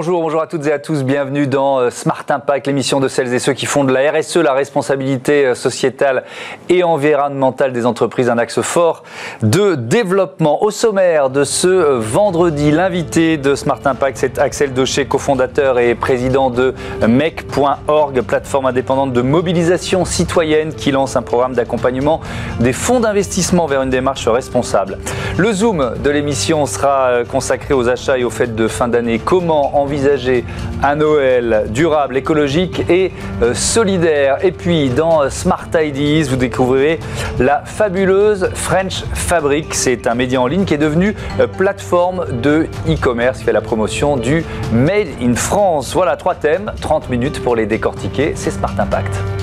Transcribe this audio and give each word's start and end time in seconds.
Bonjour, 0.00 0.22
bonjour 0.22 0.40
à 0.40 0.46
toutes 0.46 0.66
et 0.66 0.72
à 0.72 0.78
tous. 0.78 1.04
Bienvenue 1.04 1.46
dans 1.46 1.78
euh, 1.78 1.90
Smart 1.90 2.24
Impact, 2.26 2.66
l'émission 2.66 3.00
de 3.00 3.08
celles 3.08 3.34
et 3.34 3.38
ceux 3.38 3.52
qui 3.52 3.66
font 3.66 3.84
de 3.84 3.92
la 3.92 4.10
RSE, 4.10 4.36
la 4.36 4.54
responsabilité 4.54 5.44
euh, 5.44 5.54
sociétale 5.54 6.24
et 6.70 6.82
environnementale 6.82 7.74
des 7.74 7.84
entreprises, 7.84 8.30
un 8.30 8.38
axe 8.38 8.62
fort 8.62 9.02
de 9.42 9.74
développement. 9.74 10.62
Au 10.62 10.70
sommaire 10.70 11.28
de 11.28 11.44
ce 11.44 11.68
euh, 11.68 11.98
vendredi, 11.98 12.70
l'invité 12.70 13.36
de 13.36 13.54
Smart 13.54 13.80
Impact, 13.84 14.16
c'est 14.16 14.38
Axel 14.38 14.72
Docher, 14.72 15.04
cofondateur 15.04 15.78
et 15.78 15.94
président 15.94 16.48
de 16.48 16.74
MEC.org, 17.06 18.22
plateforme 18.22 18.64
indépendante 18.64 19.12
de 19.12 19.20
mobilisation 19.20 20.06
citoyenne 20.06 20.72
qui 20.72 20.92
lance 20.92 21.14
un 21.16 21.22
programme 21.22 21.52
d'accompagnement 21.52 22.22
des 22.58 22.72
fonds 22.72 23.00
d'investissement 23.00 23.66
vers 23.66 23.82
une 23.82 23.90
démarche 23.90 24.26
responsable. 24.28 24.96
Le 25.36 25.52
zoom 25.52 25.92
de 26.02 26.08
l'émission 26.08 26.64
sera 26.64 27.24
consacré 27.30 27.74
aux 27.74 27.86
achats 27.90 28.16
et 28.16 28.24
aux 28.24 28.30
fêtes 28.30 28.54
de 28.54 28.66
fin 28.66 28.88
d'année. 28.88 29.18
Comment 29.18 29.78
envisager 29.90 30.44
un 30.84 30.94
Noël 30.94 31.64
durable, 31.70 32.16
écologique 32.16 32.88
et 32.88 33.10
euh, 33.42 33.54
solidaire. 33.54 34.38
Et 34.44 34.52
puis 34.52 34.88
dans 34.88 35.28
Smart 35.30 35.66
Ideas, 35.74 36.28
vous 36.30 36.36
découvrirez 36.36 37.00
la 37.40 37.62
fabuleuse 37.64 38.50
French 38.54 39.02
Fabric. 39.14 39.74
C'est 39.74 40.06
un 40.06 40.14
média 40.14 40.40
en 40.40 40.46
ligne 40.46 40.64
qui 40.64 40.74
est 40.74 40.78
devenu 40.78 41.16
euh, 41.40 41.48
plateforme 41.48 42.40
de 42.40 42.68
e-commerce 42.88 43.38
qui 43.38 43.44
fait 43.44 43.52
la 43.52 43.62
promotion 43.62 44.16
du 44.16 44.44
Made 44.72 45.08
in 45.20 45.34
France. 45.34 45.92
Voilà 45.92 46.16
trois 46.16 46.36
thèmes, 46.36 46.70
30 46.80 47.10
minutes 47.10 47.42
pour 47.42 47.56
les 47.56 47.66
décortiquer. 47.66 48.34
C'est 48.36 48.52
Smart 48.52 48.74
Impact. 48.78 49.39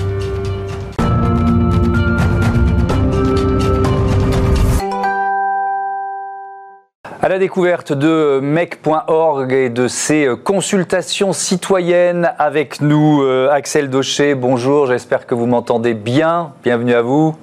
À 7.28 7.32
la 7.32 7.38
découverte 7.38 7.92
de 7.92 8.40
mec.org 8.42 9.52
et 9.52 9.68
de 9.68 9.86
ses 9.86 10.30
consultations 10.44 11.34
citoyennes 11.34 12.32
avec 12.38 12.80
nous, 12.80 13.20
euh, 13.20 13.50
Axel 13.50 13.90
Docher. 13.90 14.34
Bonjour, 14.34 14.86
j'espère 14.86 15.26
que 15.26 15.34
vous 15.34 15.44
m'entendez 15.44 15.92
bien. 15.92 16.54
Bienvenue 16.64 16.94
à 16.94 17.02
vous. 17.02 17.36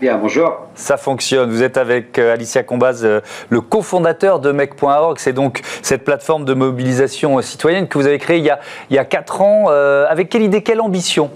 Bien, 0.00 0.18
bonjour. 0.18 0.66
Ça 0.74 0.96
fonctionne. 0.96 1.48
Vous 1.48 1.62
êtes 1.62 1.76
avec 1.76 2.18
euh, 2.18 2.32
Alicia 2.34 2.64
Combaz, 2.64 3.04
euh, 3.04 3.20
le 3.50 3.60
cofondateur 3.60 4.40
de 4.40 4.50
mec.org. 4.50 5.16
C'est 5.20 5.32
donc 5.32 5.60
cette 5.80 6.02
plateforme 6.02 6.44
de 6.44 6.54
mobilisation 6.54 7.40
citoyenne 7.40 7.86
que 7.86 7.98
vous 7.98 8.08
avez 8.08 8.18
créée 8.18 8.38
il 8.38 8.44
y 8.44 8.50
a, 8.50 8.58
il 8.90 9.00
y 9.00 9.08
4 9.08 9.42
ans. 9.42 9.68
avec 9.68 10.28
quelle 10.28 10.42
idée, 10.42 10.64
quelle 10.64 10.80
ambition? 10.80 11.30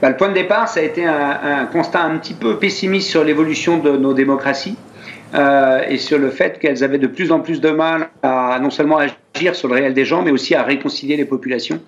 Bah, 0.00 0.08
Le 0.08 0.16
point 0.16 0.30
de 0.30 0.34
départ, 0.34 0.68
ça 0.68 0.80
a 0.80 0.84
été 0.84 1.04
un 1.04 1.66
constat 1.66 2.00
un 2.00 2.16
petit 2.16 2.32
peu 2.32 2.56
pessimiste 2.56 3.10
sur 3.10 3.24
l'évolution 3.24 3.76
de 3.76 3.90
nos 3.90 4.14
démocraties. 4.14 4.78
Euh, 5.34 5.82
et 5.88 5.98
sur 5.98 6.18
le 6.18 6.30
fait 6.30 6.58
qu'elles 6.58 6.82
avaient 6.82 6.98
de 6.98 7.06
plus 7.06 7.32
en 7.32 7.40
plus 7.40 7.60
de 7.60 7.70
mal 7.70 8.08
à 8.22 8.58
non 8.62 8.70
seulement 8.70 8.98
agir 8.98 9.54
sur 9.54 9.68
le 9.68 9.74
réel 9.74 9.94
des 9.94 10.04
gens, 10.04 10.22
mais 10.22 10.30
aussi 10.30 10.54
à 10.54 10.62
réconcilier 10.62 11.16
les 11.16 11.26
populations. 11.26 11.80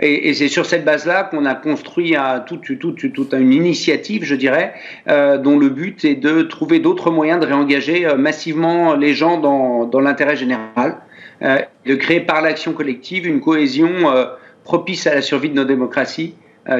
Et, 0.00 0.28
et 0.28 0.34
c'est 0.34 0.48
sur 0.48 0.66
cette 0.66 0.84
base-là 0.84 1.24
qu'on 1.24 1.44
a 1.44 1.54
construit 1.54 2.16
toute, 2.46 2.78
toute, 2.78 3.12
toute, 3.12 3.32
une 3.32 3.52
initiative, 3.52 4.24
je 4.24 4.34
dirais, 4.34 4.74
euh, 5.08 5.38
dont 5.38 5.58
le 5.58 5.68
but 5.68 6.04
est 6.04 6.16
de 6.16 6.42
trouver 6.42 6.80
d'autres 6.80 7.10
moyens 7.10 7.40
de 7.40 7.46
réengager 7.46 8.06
euh, 8.06 8.16
massivement 8.16 8.94
les 8.94 9.14
gens 9.14 9.38
dans, 9.38 9.84
dans 9.84 10.00
l'intérêt 10.00 10.36
général, 10.36 10.96
euh, 11.42 11.58
de 11.86 11.94
créer 11.94 12.20
par 12.20 12.42
l'action 12.42 12.72
collective 12.72 13.26
une 13.26 13.40
cohésion 13.40 14.10
euh, 14.10 14.26
propice 14.64 15.06
à 15.06 15.14
la 15.14 15.22
survie 15.22 15.50
de 15.50 15.54
nos 15.54 15.64
démocraties 15.64 16.34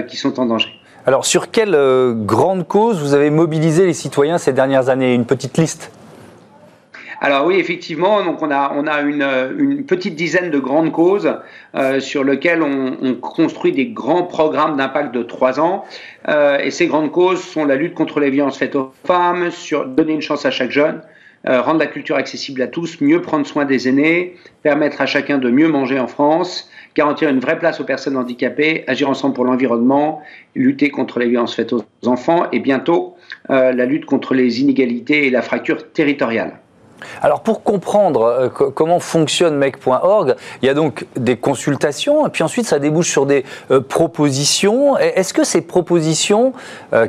qui 0.08 0.16
sont 0.16 0.41
en 0.41 0.47
danger. 0.47 0.70
Alors, 1.06 1.27
sur 1.27 1.50
quelle 1.50 1.74
euh, 1.74 2.14
grande 2.14 2.66
cause 2.66 2.98
vous 2.98 3.12
avez 3.12 3.28
mobilisé 3.28 3.84
les 3.84 3.92
citoyens 3.92 4.38
ces 4.38 4.55
dernières 4.55 4.88
années? 4.88 5.14
Une 5.14 5.27
petite 5.27 5.58
liste 5.58 5.91
alors 7.20 7.47
oui, 7.47 7.56
effectivement, 7.56 8.22
donc 8.22 8.42
on 8.42 8.50
a, 8.50 8.74
on 8.77 8.86
a 8.86 9.00
une, 9.00 9.86
petite 9.86 10.14
dizaine 10.14 10.50
de 10.50 10.59
grandes 10.59 10.92
causes 10.92 11.32
euh, 11.75 11.98
sur 11.98 12.22
lesquelles 12.22 12.62
on, 12.62 12.98
on, 13.00 13.15
construit 13.15 13.72
des 13.72 13.87
grands 13.87 14.25
programmes 14.25 14.76
d'impact 14.76 15.15
de 15.15 15.22
trois 15.22 15.59
ans. 15.59 15.87
Euh, 16.28 16.59
et 16.59 16.70
ces 16.70 16.87
grandes 16.87 17.12
causes 17.12 17.42
sont 17.42 17.65
la 17.65 17.76
lutte 17.76 17.94
contre 17.94 18.21
les 18.21 18.28
violences 18.28 18.59
faites 18.59 18.76
aux 18.76 18.92
femmes, 19.04 19.50
sur 19.50 19.86
donner 19.86 20.12
une 20.12 20.21
chance 20.21 20.44
à 20.44 20.50
chaque 20.50 20.71
jeune, 20.71 21.00
euh, 21.48 21.62
rendre 21.62 21.78
la 21.78 21.86
culture 21.86 22.16
accessible 22.16 22.60
à 22.60 22.66
tous, 22.66 23.00
mieux 23.00 23.22
prendre 23.22 23.47
soin 23.47 23.65
des 23.65 23.88
aînés, 23.88 24.36
permettre 24.62 25.00
à 25.00 25.06
chacun 25.06 25.38
de 25.38 25.50
mieux 25.50 25.69
manger 25.69 25.98
en 26.00 26.06
France, 26.06 26.69
garantir 26.94 27.28
une 27.28 27.41
vraie 27.41 27.59
place 27.59 27.81
aux 27.81 27.84
personnes 27.84 28.16
handicapées, 28.16 28.84
agir 28.87 29.09
ensemble 29.09 29.34
pour 29.34 29.44
l'environnement, 29.44 30.22
lutter 30.55 30.91
contre 30.91 31.19
les 31.19 31.28
violences 31.28 31.55
faites 31.55 31.72
aux 31.72 31.84
enfants 32.06 32.47
et 32.53 32.60
bientôt 32.60 33.16
euh, 33.50 33.72
la 33.72 33.84
lutte 33.84 34.06
contre 34.06 34.34
les 34.34 34.60
inégalités 34.60 35.27
et 35.27 35.31
la 35.31 35.43
fracture 35.43 35.93
territoriale. 35.93 36.60
Alors 37.21 37.43
pour 37.43 37.62
comprendre 37.65 38.22
euh, 38.22 38.49
comment 38.49 39.00
fonctionne 39.00 39.56
mec.org, 39.56 40.37
il 40.62 40.66
y 40.66 40.69
a 40.69 40.75
donc 40.75 41.04
des 41.16 41.37
consultations 41.37 42.27
et 42.27 42.31
puis 42.31 42.44
ensuite 42.44 42.66
ça 42.66 42.78
débouche 42.78 43.10
sur 43.10 43.27
des 43.27 43.44
euh, 43.71 43.81
propositions. 43.81 44.97
Est-ce 44.97 45.34
que 45.34 45.44
ces 45.44 45.60
propositions 45.60 46.53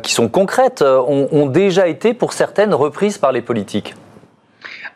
qui 0.02 0.12
sont 0.12 0.28
concrètes 0.28 0.82
ont, 0.82 1.28
ont 1.32 1.46
déjà 1.46 1.88
été 1.88 2.14
pour 2.14 2.34
certaines 2.34 2.74
reprises 2.74 3.18
par 3.18 3.32
les 3.32 3.42
politiques? 3.42 3.94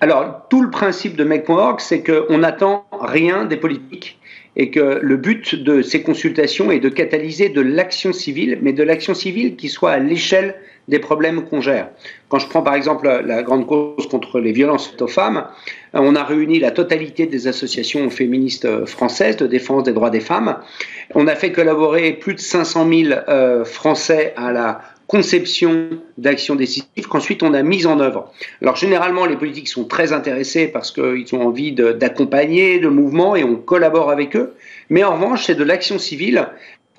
Alors, 0.02 0.46
tout 0.50 0.62
le 0.62 0.70
principe 0.70 1.18
de 1.18 1.26
Mec.org, 1.26 1.82
c'est 1.82 2.04
qu'on 2.04 2.38
n'attend 2.38 2.86
rien 3.02 3.44
des 3.44 3.58
politiques 3.58 4.19
et 4.60 4.72
que 4.72 5.00
le 5.02 5.16
but 5.16 5.56
de 5.56 5.82
ces 5.82 6.04
consultations 6.04 6.70
est 6.70 6.82
de 6.82 6.90
catalyser 6.90 7.48
de 7.48 7.62
l'action 7.62 8.12
civile, 8.12 8.60
mais 8.62 8.74
de 8.74 8.84
l'action 8.84 9.14
civile 9.14 9.56
qui 9.56 9.70
soit 9.70 9.92
à 9.92 10.00
l'échelle 10.00 10.54
des 10.90 11.00
problèmes 11.00 11.46
qu'on 11.46 11.62
gère. 11.62 11.88
Quand 12.28 12.40
je 12.40 12.48
prends 12.50 12.62
par 12.62 12.74
exemple 12.74 13.08
la 13.26 13.42
grande 13.42 13.66
cause 13.66 14.06
contre 14.10 14.42
les 14.42 14.52
violences 14.52 14.90
faites 14.90 15.02
aux 15.02 15.08
femmes, 15.08 15.46
on 15.94 16.14
a 16.14 16.26
réuni 16.26 16.60
la 16.60 16.72
totalité 16.72 17.26
des 17.26 17.48
associations 17.48 18.10
féministes 18.10 18.86
françaises 18.86 19.38
de 19.38 19.48
défense 19.48 19.84
des 19.84 19.94
droits 19.94 20.10
des 20.10 20.20
femmes. 20.20 20.58
On 21.16 21.28
a 21.28 21.36
fait 21.36 21.54
collaborer 21.54 22.12
plus 22.12 22.34
de 22.34 22.42
500 22.42 22.90
000 22.92 23.14
euh, 23.30 23.64
Français 23.64 24.34
à 24.36 24.52
la 24.52 24.82
conception 25.10 25.90
d'actions 26.20 26.54
décisives 26.54 27.08
qu'ensuite 27.10 27.42
on 27.42 27.56
a 27.56 27.64
mise 27.64 27.88
en 27.88 28.00
œuvre. 28.00 28.32
Alors 28.62 28.76
généralement, 28.76 29.26
les 29.26 29.38
politiques 29.38 29.68
sont 29.68 29.86
très 29.86 30.14
intéressés 30.14 30.68
parce 30.68 30.92
qu'ils 30.92 31.34
ont 31.34 31.42
envie 31.42 31.72
d'accompagner 31.72 32.80
de, 32.80 32.88
mouvements 32.90 33.36
et 33.36 33.44
on 33.44 33.56
collabore 33.56 34.12
avec 34.12 34.36
eux. 34.36 34.54
Mais 34.92 35.04
en 35.04 35.16
revanche, 35.16 35.48
c'est 35.48 35.56
de 35.56 35.64
l'action 35.64 35.98
civile 35.98 36.48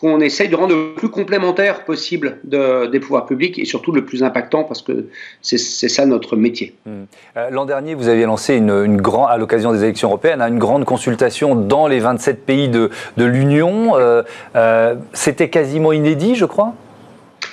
qu'on 0.01 0.21
essaye 0.21 0.49
de 0.49 0.57
rendre 0.57 0.75
le 0.75 0.95
plus 0.95 1.09
complémentaire 1.09 1.85
possible 1.85 2.39
de, 2.43 2.87
des 2.87 2.99
pouvoirs 2.99 3.27
publics 3.27 3.61
et 3.61 3.65
surtout 3.65 3.93
le 3.93 4.05
plus 4.05 4.25
impactant 4.25 4.65
parce 4.65 4.83
que 4.83 5.07
c'est 5.41 5.59
ça 5.59 6.05
notre 6.05 6.35
métier. 6.35 6.75
Mmh. 6.87 6.91
Euh, 7.37 7.51
l'an 7.51 7.65
dernier, 7.65 7.95
vous 7.95 8.09
aviez 8.09 8.25
lancé 8.25 8.57
une, 8.57 8.71
une 8.71 9.01
à 9.29 9.37
l'occasion 9.37 9.73
des 9.73 9.85
élections 9.85 10.09
européennes, 10.09 10.43
hein, 10.43 10.49
une 10.49 10.59
grande 10.59 10.85
consultation 10.85 11.55
dans 11.55 11.87
les 11.87 12.01
27 12.01 12.45
pays 12.45 12.69
de, 12.69 12.91
de 13.19 13.25
l'Union. 13.25 13.97
Euh, 13.97 14.23
euh, 14.57 14.97
C'était 15.13 15.49
quasiment 15.49 15.93
inédit, 15.93 16.35
je 16.35 16.47
crois? 16.47 16.75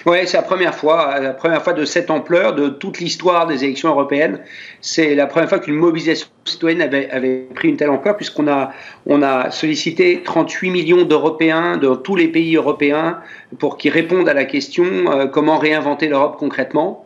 Oui, 0.07 0.19
c'est 0.25 0.37
la 0.37 0.43
première 0.43 0.73
fois, 0.73 1.19
la 1.19 1.33
première 1.33 1.61
fois 1.61 1.73
de 1.73 1.83
cette 1.83 2.09
ampleur 2.09 2.55
de 2.55 2.69
toute 2.69 2.99
l'histoire 2.99 3.45
des 3.45 3.65
élections 3.65 3.89
européennes. 3.89 4.39
C'est 4.79 5.15
la 5.15 5.27
première 5.27 5.49
fois 5.49 5.59
qu'une 5.59 5.75
mobilisation 5.75 6.27
citoyenne 6.45 6.81
avait, 6.81 7.47
pris 7.53 7.67
une 7.67 7.75
telle 7.75 7.89
ampleur, 7.89 8.15
puisqu'on 8.15 8.47
a, 8.47 8.71
on 9.05 9.21
a 9.21 9.51
sollicité 9.51 10.21
38 10.23 10.69
millions 10.69 11.03
d'Européens 11.03 11.75
de 11.75 11.93
tous 11.93 12.15
les 12.15 12.29
pays 12.29 12.55
européens 12.55 13.19
pour 13.59 13.77
qu'ils 13.77 13.91
répondent 13.91 14.29
à 14.29 14.33
la 14.33 14.45
question 14.45 14.85
euh, 14.85 15.27
comment 15.27 15.57
réinventer 15.57 16.07
l'Europe 16.07 16.37
concrètement. 16.39 17.05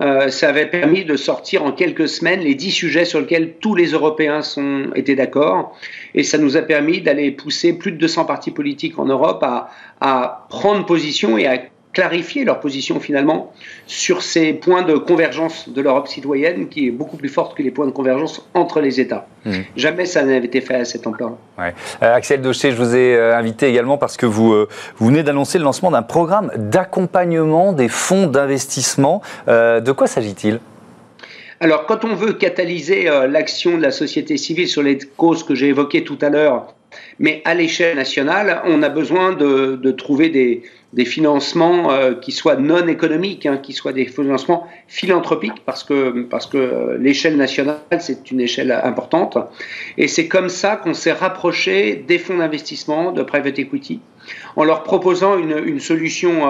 Euh, 0.00 0.28
ça 0.28 0.48
avait 0.48 0.66
permis 0.66 1.04
de 1.04 1.16
sortir 1.16 1.64
en 1.64 1.72
quelques 1.72 2.08
semaines 2.08 2.40
les 2.40 2.54
dix 2.54 2.70
sujets 2.70 3.04
sur 3.04 3.20
lesquels 3.20 3.54
tous 3.60 3.74
les 3.74 3.92
Européens 3.92 4.42
sont, 4.42 4.90
étaient 4.94 5.14
d'accord. 5.14 5.78
Et 6.14 6.22
ça 6.22 6.36
nous 6.36 6.58
a 6.58 6.62
permis 6.62 7.00
d'aller 7.00 7.30
pousser 7.30 7.72
plus 7.72 7.92
de 7.92 7.98
200 7.98 8.26
partis 8.26 8.50
politiques 8.50 8.98
en 8.98 9.06
Europe 9.06 9.42
à, 9.42 9.70
à 10.00 10.46
prendre 10.50 10.84
position 10.84 11.38
et 11.38 11.46
à 11.46 11.58
clarifier 11.92 12.44
leur 12.44 12.60
position 12.60 13.00
finalement 13.00 13.52
sur 13.86 14.22
ces 14.22 14.54
points 14.54 14.82
de 14.82 14.94
convergence 14.94 15.68
de 15.68 15.80
l'Europe 15.82 16.08
citoyenne 16.08 16.68
qui 16.68 16.88
est 16.88 16.90
beaucoup 16.90 17.16
plus 17.16 17.28
forte 17.28 17.56
que 17.56 17.62
les 17.62 17.70
points 17.70 17.86
de 17.86 17.92
convergence 17.92 18.48
entre 18.54 18.80
les 18.80 19.00
États. 19.00 19.26
Mmh. 19.44 19.52
Jamais 19.76 20.06
ça 20.06 20.22
n'avait 20.22 20.46
été 20.46 20.60
fait 20.60 20.76
à 20.76 20.84
cette 20.84 21.06
ampleur. 21.06 21.32
Ouais. 21.58 21.74
Euh, 22.02 22.14
Axel 22.14 22.40
Docher, 22.40 22.70
je 22.70 22.76
vous 22.76 22.96
ai 22.96 23.14
euh, 23.14 23.36
invité 23.36 23.66
également 23.66 23.98
parce 23.98 24.16
que 24.16 24.26
vous, 24.26 24.52
euh, 24.52 24.68
vous 24.96 25.08
venez 25.08 25.22
d'annoncer 25.22 25.58
le 25.58 25.64
lancement 25.64 25.90
d'un 25.90 26.02
programme 26.02 26.50
d'accompagnement 26.56 27.72
des 27.72 27.88
fonds 27.88 28.26
d'investissement. 28.26 29.20
De 29.46 29.92
quoi 29.92 30.06
s'agit-il? 30.06 30.60
Alors, 31.60 31.86
quand 31.86 32.04
on 32.04 32.14
veut 32.14 32.32
catalyser 32.32 33.08
l'action 33.28 33.76
de 33.76 33.82
la 33.82 33.90
société 33.90 34.36
civile 34.36 34.68
sur 34.68 34.82
les 34.82 34.98
causes 34.98 35.44
que 35.44 35.54
j'ai 35.54 35.68
évoquées 35.68 36.04
tout 36.04 36.18
à 36.20 36.28
l'heure, 36.28 36.74
mais 37.18 37.42
à 37.44 37.54
l'échelle 37.54 37.96
nationale, 37.96 38.62
on 38.66 38.82
a 38.82 38.88
besoin 38.88 39.32
de, 39.32 39.76
de 39.76 39.90
trouver 39.92 40.28
des, 40.28 40.62
des 40.92 41.04
financements 41.04 41.90
euh, 41.90 42.14
qui 42.14 42.32
soient 42.32 42.56
non 42.56 42.86
économiques, 42.86 43.46
hein, 43.46 43.56
qui 43.56 43.72
soient 43.72 43.92
des 43.92 44.06
financements 44.06 44.66
philanthropiques, 44.88 45.64
parce 45.64 45.84
que, 45.84 46.22
parce 46.22 46.46
que 46.46 46.58
euh, 46.58 46.98
l'échelle 46.98 47.36
nationale, 47.36 47.78
c'est 47.98 48.30
une 48.30 48.40
échelle 48.40 48.72
importante. 48.72 49.38
Et 49.96 50.08
c'est 50.08 50.28
comme 50.28 50.48
ça 50.48 50.76
qu'on 50.76 50.94
s'est 50.94 51.12
rapproché 51.12 52.04
des 52.06 52.18
fonds 52.18 52.38
d'investissement, 52.38 53.12
de 53.12 53.22
private 53.22 53.58
equity, 53.58 54.00
en 54.56 54.64
leur 54.64 54.82
proposant 54.82 55.38
une, 55.38 55.80
solution 55.80 56.42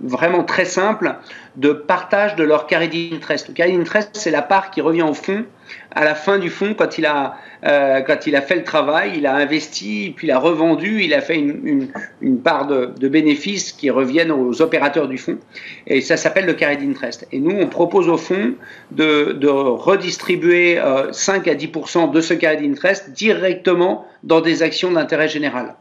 vraiment 0.00 0.44
très 0.44 0.64
simple 0.64 1.14
de 1.56 1.72
partage 1.72 2.36
de 2.36 2.44
leur 2.44 2.66
carry 2.66 3.10
interest. 3.14 3.48
Le 3.48 3.54
carry 3.54 3.74
interest, 3.76 4.10
c'est 4.14 4.30
la 4.30 4.42
part 4.42 4.70
qui 4.70 4.80
revient 4.80 5.02
au 5.02 5.14
fond 5.14 5.44
à 5.92 6.04
la 6.04 6.14
fin 6.14 6.38
du 6.38 6.50
fond, 6.50 6.74
quand 6.74 6.98
il 6.98 7.06
a, 7.06 7.36
euh, 7.64 8.00
quand 8.00 8.26
il 8.26 8.36
a 8.36 8.42
fait 8.42 8.56
le 8.56 8.64
travail, 8.64 9.12
il 9.16 9.26
a 9.26 9.34
investi, 9.34 10.12
puis 10.16 10.28
il 10.28 10.30
a 10.30 10.38
revendu, 10.38 11.02
il 11.02 11.14
a 11.14 11.20
fait 11.20 11.36
une, 11.36 11.88
une, 12.20 12.40
part 12.40 12.66
de, 12.66 13.08
bénéfices 13.08 13.72
qui 13.72 13.90
reviennent 13.90 14.30
aux 14.30 14.62
opérateurs 14.62 15.08
du 15.08 15.18
fonds. 15.18 15.38
Et 15.86 16.00
ça 16.00 16.16
s'appelle 16.16 16.46
le 16.46 16.54
carry 16.54 16.76
interest. 16.82 17.26
Et 17.32 17.40
nous, 17.40 17.56
on 17.58 17.66
propose 17.66 18.08
au 18.08 18.16
fond 18.16 18.54
de, 18.92 19.48
redistribuer 19.48 20.78
euh, 20.78 21.12
5 21.12 21.48
à 21.48 21.54
10 21.54 21.68
de 22.12 22.20
ce 22.20 22.34
carry 22.34 22.66
interest 22.66 23.10
directement 23.10 24.06
dans 24.22 24.40
des 24.40 24.62
actions 24.62 24.92
d'intérêt 24.92 25.28
général. 25.28 25.74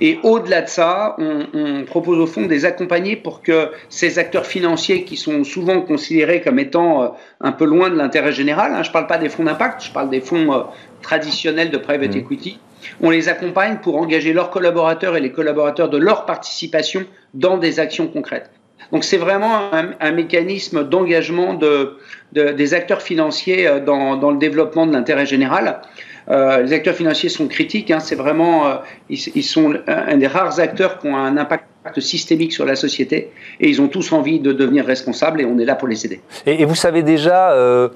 Et 0.00 0.18
au-delà 0.22 0.62
de 0.62 0.68
ça, 0.68 1.16
on, 1.18 1.84
propose 1.84 2.18
au 2.18 2.26
fond 2.26 2.46
des 2.46 2.64
accompagner 2.64 3.16
pour 3.16 3.42
que 3.42 3.70
ces 3.88 4.18
acteurs 4.18 4.46
financiers 4.46 5.04
qui 5.04 5.16
sont 5.16 5.44
souvent 5.44 5.80
considérés 5.82 6.40
comme 6.40 6.58
étant 6.58 7.02
euh, 7.02 7.08
un 7.40 7.52
peu 7.52 7.64
loin 7.64 7.90
de 7.90 7.96
l'intérêt 7.96 8.32
général, 8.32 8.72
hein, 8.72 8.82
je 8.82 8.88
ne 8.88 8.92
parle 8.92 9.06
pas 9.06 9.18
des 9.18 9.28
fonds 9.28 9.44
d'impact, 9.44 9.84
je 9.84 9.92
parle 9.92 10.10
des 10.10 10.20
fonds 10.20 10.52
euh, 10.52 10.62
traditionnels 11.02 11.70
de 11.70 11.78
private 11.78 12.14
mmh. 12.14 12.18
equity, 12.18 12.58
on 13.00 13.10
les 13.10 13.28
accompagne 13.28 13.78
pour 13.82 13.96
engager 13.96 14.32
leurs 14.32 14.50
collaborateurs 14.50 15.16
et 15.16 15.20
les 15.20 15.32
collaborateurs 15.32 15.88
de 15.88 15.98
leur 15.98 16.24
participation 16.24 17.04
dans 17.34 17.58
des 17.58 17.80
actions 17.80 18.06
concrètes. 18.06 18.50
Donc 18.92 19.04
c'est 19.04 19.16
vraiment 19.16 19.70
un, 19.72 20.12
mécanisme 20.12 20.84
d'engagement 20.84 21.54
de, 21.54 21.96
des 22.32 22.74
acteurs 22.74 23.00
financiers 23.00 23.66
euh, 23.66 23.80
dans, 23.80 24.16
dans 24.16 24.30
le 24.30 24.38
développement 24.38 24.86
de 24.86 24.92
l'intérêt 24.92 25.26
général. 25.26 25.80
Euh, 26.28 26.62
les 26.62 26.72
acteurs 26.72 26.94
financiers 26.94 27.28
sont 27.28 27.48
critiques. 27.48 27.90
Hein, 27.90 28.00
c'est 28.00 28.14
vraiment, 28.14 28.66
euh, 28.66 28.74
ils, 29.08 29.42
sont 29.42 29.74
un, 29.86 30.16
des 30.16 30.26
rares 30.26 30.60
acteurs 30.60 30.98
qui 30.98 31.08
ont 31.08 31.16
un 31.16 31.36
impact 31.36 31.66
systémique 31.98 32.52
sur 32.52 32.64
la 32.64 32.76
société 32.76 33.32
et 33.58 33.68
ils 33.68 33.82
ont 33.82 33.88
tous 33.88 34.12
envie 34.12 34.38
de 34.38 34.52
devenir 34.52 34.86
responsables 34.86 35.40
et 35.40 35.44
on 35.44 35.58
est 35.58 35.64
là 35.64 35.74
pour 35.74 35.88
les 35.88 36.06
aider. 36.06 36.20
Et, 36.46 36.64
vous 36.64 36.76
savez 36.76 37.02
déjà 37.02 37.52
euh, 37.52 37.88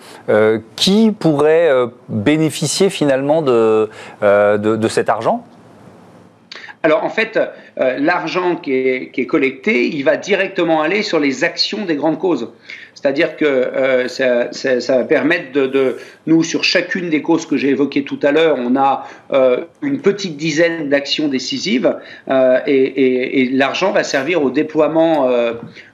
qui 0.75 1.13
pourrait 1.13 1.71
bénéficier 2.09 2.91
finalement 2.91 3.43
de, 3.43 3.89
de, 4.23 4.89
cet 4.89 5.09
argent? 5.09 5.45
Alors 6.83 7.05
en 7.05 7.11
fait, 7.11 7.39
l'argent 7.77 8.57
qui 8.57 8.73
est, 8.73 9.11
qui 9.13 9.21
est, 9.21 9.27
collecté, 9.27 9.87
il 9.87 10.03
va 10.03 10.17
directement 10.17 10.83
aller 10.83 11.03
sur 11.03 11.21
les 11.21 11.45
actions 11.45 11.85
des 11.85 11.95
grandes 11.95 12.19
causes. 12.19 12.51
C'est-à-dire 12.97 13.37
que 13.37 13.45
euh, 13.45 14.09
ça, 14.09 14.97
va 14.97 15.05
permettre 15.05 15.53
de, 15.53 15.97
nous, 16.27 16.43
sur 16.43 16.65
chacune 16.65 17.11
des 17.11 17.21
causes 17.21 17.45
que 17.45 17.57
j'ai 17.59 17.69
évoquées 17.69 18.05
tout 18.05 18.19
à 18.23 18.33
l'heure, 18.33 18.57
on 18.59 18.75
a 18.75 19.07
euh, 19.33 19.65
une 19.83 20.01
petite 20.01 20.39
dizaine 20.39 20.89
d'actions 20.89 21.29
décisives 21.29 21.95
euh, 22.29 22.59
et, 22.67 23.51
l'argent 23.53 23.93
va 23.93 24.03
servir 24.03 24.43
au 24.43 24.51
déploiement 24.51 25.29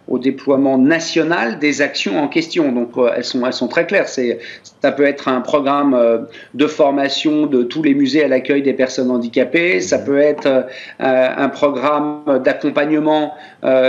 au 0.08 0.18
déploiement 0.18 0.78
national 0.78 1.58
des 1.58 1.82
actions 1.82 2.18
en 2.18 2.28
question. 2.28 2.72
Donc 2.72 2.90
elles 3.16 3.24
sont, 3.24 3.46
elles 3.46 3.52
sont 3.52 3.68
très 3.68 3.86
claires. 3.86 4.08
C'est, 4.08 4.38
ça 4.80 4.92
peut 4.92 5.04
être 5.04 5.28
un 5.28 5.40
programme 5.40 6.26
de 6.54 6.66
formation 6.66 7.46
de 7.46 7.62
tous 7.62 7.82
les 7.82 7.94
musées 7.94 8.24
à 8.24 8.28
l'accueil 8.28 8.62
des 8.62 8.72
personnes 8.72 9.10
handicapées. 9.10 9.80
Ça 9.80 9.98
peut 9.98 10.18
être 10.18 10.66
un 10.98 11.48
programme 11.48 12.40
d'accompagnement 12.44 13.34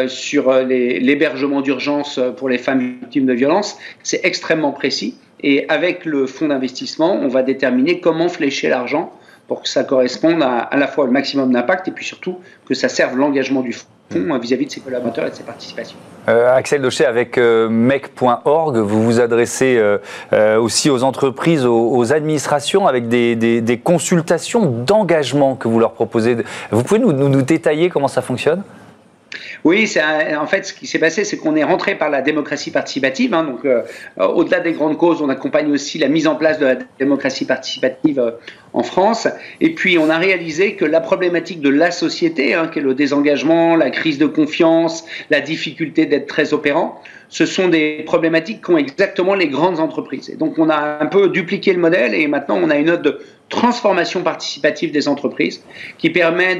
sur 0.07 0.53
l'hébergement 0.61 1.61
d'urgence 1.61 2.19
pour 2.37 2.49
les 2.49 2.57
femmes 2.57 2.99
de 3.13 3.33
violence, 3.33 3.77
c'est 4.03 4.21
extrêmement 4.23 4.71
précis. 4.71 5.15
Et 5.41 5.65
avec 5.69 6.05
le 6.05 6.25
fonds 6.25 6.47
d'investissement, 6.47 7.13
on 7.13 7.27
va 7.27 7.43
déterminer 7.43 7.99
comment 7.99 8.29
flécher 8.29 8.69
l'argent 8.69 9.11
pour 9.47 9.61
que 9.61 9.69
ça 9.69 9.83
corresponde 9.83 10.41
à, 10.41 10.59
à 10.59 10.77
la 10.77 10.87
fois 10.87 11.05
le 11.05 11.11
maximum 11.11 11.51
d'impact 11.51 11.87
et 11.87 11.91
puis 11.91 12.05
surtout 12.05 12.39
que 12.67 12.73
ça 12.73 12.89
serve 12.89 13.17
l'engagement 13.17 13.61
du 13.61 13.73
fonds 13.73 14.37
vis-à-vis 14.39 14.65
de 14.65 14.71
ses 14.71 14.81
collaborateurs 14.81 15.27
et 15.27 15.29
de 15.29 15.35
ses 15.35 15.43
participations. 15.43 15.97
Euh, 16.29 16.55
Axel 16.55 16.81
Dochet, 16.81 17.05
avec 17.05 17.37
euh, 17.37 17.67
mec.org, 17.69 18.77
vous 18.77 19.03
vous 19.03 19.19
adressez 19.19 19.77
euh, 19.77 20.59
aussi 20.59 20.89
aux 20.89 21.03
entreprises, 21.03 21.65
aux, 21.65 22.13
administrations, 22.13 22.87
avec 22.87 23.07
des, 23.07 23.81
consultations 23.83 24.65
d'engagement 24.65 25.55
que 25.55 25.67
vous 25.67 25.79
leur 25.79 25.93
proposez. 25.93 26.37
Vous 26.71 26.83
pouvez 26.83 26.99
nous 26.99 27.41
détailler 27.41 27.89
comment 27.89 28.07
ça 28.07 28.21
fonctionne? 28.21 28.63
Oui, 29.63 29.91
en 30.37 30.47
fait, 30.47 30.65
ce 30.65 30.73
qui 30.73 30.87
s'est 30.87 30.99
passé, 30.99 31.23
c'est 31.23 31.37
qu'on 31.37 31.55
est 31.55 31.63
rentré 31.63 31.95
par 31.95 32.09
la 32.09 32.21
démocratie 32.21 32.71
participative. 32.71 33.33
Hein, 33.33 33.43
donc, 33.43 33.65
euh, 33.65 33.81
au-delà 34.17 34.59
des 34.59 34.73
grandes 34.73 34.97
causes, 34.97 35.21
on 35.21 35.29
accompagne 35.29 35.71
aussi 35.71 35.97
la 35.97 36.07
mise 36.07 36.27
en 36.27 36.35
place 36.35 36.59
de 36.59 36.65
la 36.65 36.75
démocratie 36.99 37.45
participative 37.45 38.19
euh, 38.19 38.31
en 38.73 38.83
France. 38.83 39.27
Et 39.61 39.73
puis, 39.73 39.97
on 39.97 40.09
a 40.09 40.17
réalisé 40.17 40.75
que 40.75 40.85
la 40.85 41.01
problématique 41.01 41.61
de 41.61 41.69
la 41.69 41.91
société, 41.91 42.53
hein, 42.53 42.67
qui 42.67 42.79
est 42.79 42.81
le 42.81 42.93
désengagement, 42.93 43.75
la 43.75 43.89
crise 43.89 44.17
de 44.17 44.27
confiance, 44.27 45.05
la 45.29 45.41
difficulté 45.41 46.05
d'être 46.05 46.27
très 46.27 46.53
opérant, 46.53 47.01
ce 47.29 47.45
sont 47.45 47.67
des 47.67 48.03
problématiques 48.05 48.61
qu'ont 48.61 48.77
exactement 48.77 49.33
les 49.33 49.47
grandes 49.47 49.79
entreprises. 49.79 50.29
Et 50.29 50.35
donc, 50.35 50.59
on 50.59 50.69
a 50.69 50.99
un 51.01 51.05
peu 51.07 51.29
dupliqué 51.29 51.73
le 51.73 51.79
modèle 51.79 52.13
et 52.13 52.27
maintenant, 52.27 52.59
on 52.61 52.69
a 52.69 52.75
une 52.75 52.87
note 52.87 53.01
de 53.01 53.19
transformation 53.53 54.23
participative 54.23 54.91
des 54.91 55.07
entreprises 55.07 55.63
qui 55.99 56.09
permet 56.09 56.59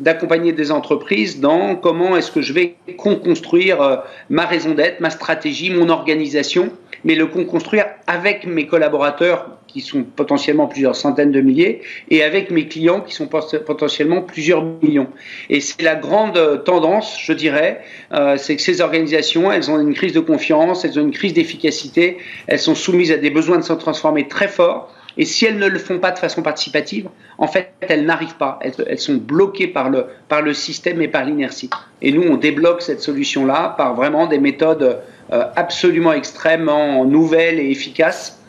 d'accompagner 0.00 0.52
des 0.52 0.72
entreprises 0.72 1.40
dans 1.40 1.76
comment 1.76 2.16
est-ce 2.16 2.32
que 2.32 2.42
je 2.42 2.52
vais 2.52 2.74
construire 2.98 3.80
euh, 3.80 3.96
ma 4.28 4.44
raison 4.44 4.72
d'être, 4.74 4.98
ma 5.00 5.10
stratégie, 5.10 5.70
mon 5.70 5.88
organisation, 5.88 6.70
mais 7.04 7.14
le 7.14 7.26
construire 7.26 7.86
avec 8.06 8.46
mes 8.46 8.66
collaborateurs 8.66 9.50
qui 9.68 9.80
sont 9.80 10.04
potentiellement 10.04 10.66
plusieurs 10.68 10.94
centaines 10.94 11.32
de 11.32 11.40
milliers, 11.40 11.82
et 12.08 12.22
avec 12.22 12.50
mes 12.52 12.68
clients 12.68 13.00
qui 13.00 13.12
sont 13.12 13.26
potentiellement 13.26 14.22
plusieurs 14.22 14.62
millions. 14.62 15.08
Et 15.50 15.60
c'est 15.60 15.82
la 15.82 15.96
grande 15.96 16.62
tendance, 16.64 17.18
je 17.20 17.32
dirais, 17.32 17.80
euh, 18.12 18.36
c'est 18.36 18.54
que 18.54 18.62
ces 18.62 18.80
organisations, 18.80 19.50
elles 19.50 19.72
ont 19.72 19.80
une 19.80 19.94
crise 19.94 20.12
de 20.12 20.20
confiance, 20.20 20.84
elles 20.84 20.96
ont 20.98 21.02
une 21.02 21.10
crise 21.10 21.34
d'efficacité, 21.34 22.18
elles 22.46 22.60
sont 22.60 22.76
soumises 22.76 23.10
à 23.10 23.16
des 23.16 23.30
besoins 23.30 23.58
de 23.58 23.62
se 23.62 23.72
transformer 23.72 24.28
très 24.28 24.48
forts. 24.48 24.92
Et 25.16 25.24
si 25.24 25.46
elles 25.46 25.58
ne 25.58 25.68
le 25.68 25.78
font 25.78 25.98
pas 25.98 26.10
de 26.10 26.18
façon 26.18 26.42
participative, 26.42 27.08
en 27.38 27.46
fait, 27.46 27.72
elles 27.80 28.04
n'arrivent 28.04 28.36
pas. 28.36 28.58
Elles, 28.62 28.98
sont 28.98 29.14
bloquées 29.14 29.68
par 29.68 29.90
le, 29.90 30.06
par 30.28 30.42
le 30.42 30.54
système 30.54 31.00
et 31.02 31.08
par 31.08 31.24
l'inertie. 31.24 31.70
Et 32.02 32.12
nous, 32.12 32.22
on 32.22 32.36
débloque 32.36 32.82
cette 32.82 33.00
solution-là 33.00 33.74
par 33.76 33.94
vraiment 33.94 34.26
des 34.26 34.38
méthodes 34.38 35.00
euh, 35.32 35.44
absolument 35.56 36.12
extrêmement 36.12 37.04
nouvelles 37.04 37.60
et 37.60 37.70
efficaces 37.70 38.40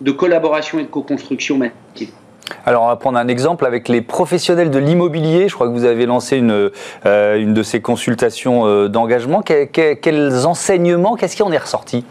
de 0.00 0.10
collaboration 0.10 0.78
et 0.78 0.82
de 0.82 0.88
co-construction 0.88 1.58
massive. 1.58 2.10
Alors, 2.66 2.82
on 2.82 2.88
va 2.88 2.96
prendre 2.96 3.18
un 3.18 3.28
exemple 3.28 3.64
avec 3.64 3.88
les 3.88 4.02
professionnels 4.02 4.70
de 4.70 4.78
l'immobilier. 4.78 5.48
Je 5.48 5.54
crois 5.54 5.68
que 5.68 5.72
vous 5.72 5.84
avez 5.84 6.06
lancé 6.06 6.36
une, 6.36 6.70
euh, 7.06 7.36
une 7.36 7.54
de 7.54 7.62
ces 7.62 7.80
consultations 7.80 8.66
euh, 8.66 8.88
d'engagement. 8.88 9.42
quels 9.42 10.46
enseignements, 10.46 11.16
qu'est-ce 11.16 11.36
qui 11.36 11.42
en 11.42 11.52
est 11.52 11.58
ressorti? 11.58 12.04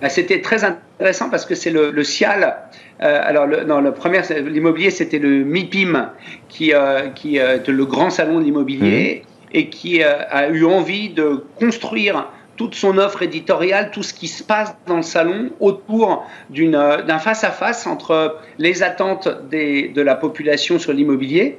Bah, 0.00 0.08
C'était 0.08 0.40
très 0.40 0.64
intéressant 0.64 1.30
parce 1.30 1.46
que 1.46 1.54
c'est 1.54 1.70
le, 1.70 1.90
le, 1.90 2.04
CIAL. 2.04 2.56
Euh, 3.02 3.20
alors, 3.22 3.46
le, 3.46 3.64
non, 3.64 3.80
le 3.80 3.92
premier, 3.92 4.20
l'immobilier, 4.46 4.90
c'était 4.90 5.18
le 5.18 5.44
MIPIM, 5.44 6.10
qui, 6.48 6.72
qui 7.14 7.36
est 7.36 7.68
le 7.68 7.84
grand 7.84 8.10
salon 8.10 8.38
de 8.38 8.44
l'immobilier, 8.44 9.22
mmh. 9.24 9.56
et 9.56 9.68
qui 9.68 10.02
a 10.02 10.48
eu 10.48 10.64
envie 10.64 11.10
de 11.10 11.44
construire 11.58 12.26
toute 12.56 12.74
son 12.74 12.98
offre 12.98 13.22
éditoriale, 13.22 13.90
tout 13.90 14.02
ce 14.02 14.14
qui 14.14 14.28
se 14.28 14.42
passe 14.42 14.74
dans 14.86 14.96
le 14.96 15.02
salon 15.02 15.50
autour 15.60 16.26
euh, 16.58 17.02
d'un 17.02 17.18
face-à-face 17.18 17.86
entre 17.86 18.38
les 18.58 18.82
attentes 18.82 19.28
de 19.28 20.00
la 20.00 20.14
population 20.14 20.78
sur 20.78 20.92
l'immobilier 20.92 21.58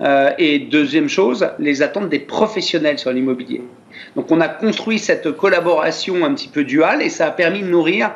euh, 0.00 0.30
et 0.38 0.58
deuxième 0.58 1.08
chose, 1.08 1.48
les 1.58 1.82
attentes 1.82 2.08
des 2.08 2.18
professionnels 2.18 2.98
sur 2.98 3.12
l'immobilier. 3.12 3.62
Donc 4.16 4.30
on 4.30 4.40
a 4.40 4.48
construit 4.48 4.98
cette 4.98 5.32
collaboration 5.32 6.24
un 6.24 6.34
petit 6.34 6.48
peu 6.48 6.64
duale 6.64 7.02
et 7.02 7.08
ça 7.08 7.26
a 7.26 7.30
permis 7.30 7.62
de 7.62 7.68
nourrir 7.68 8.12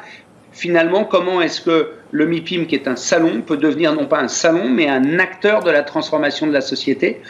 finalement 0.52 1.04
comment 1.04 1.40
est-ce 1.40 1.60
que 1.60 1.92
le 2.10 2.26
MIPIM, 2.26 2.66
qui 2.66 2.74
est 2.74 2.88
un 2.88 2.96
salon, 2.96 3.42
peut 3.42 3.56
devenir 3.56 3.92
non 3.94 4.06
pas 4.06 4.20
un 4.20 4.28
salon, 4.28 4.68
mais 4.68 4.88
un 4.88 5.18
acteur 5.18 5.62
de 5.62 5.70
la 5.70 5.82
transformation 5.82 6.46
de 6.46 6.52
la 6.52 6.60
société 6.60 7.20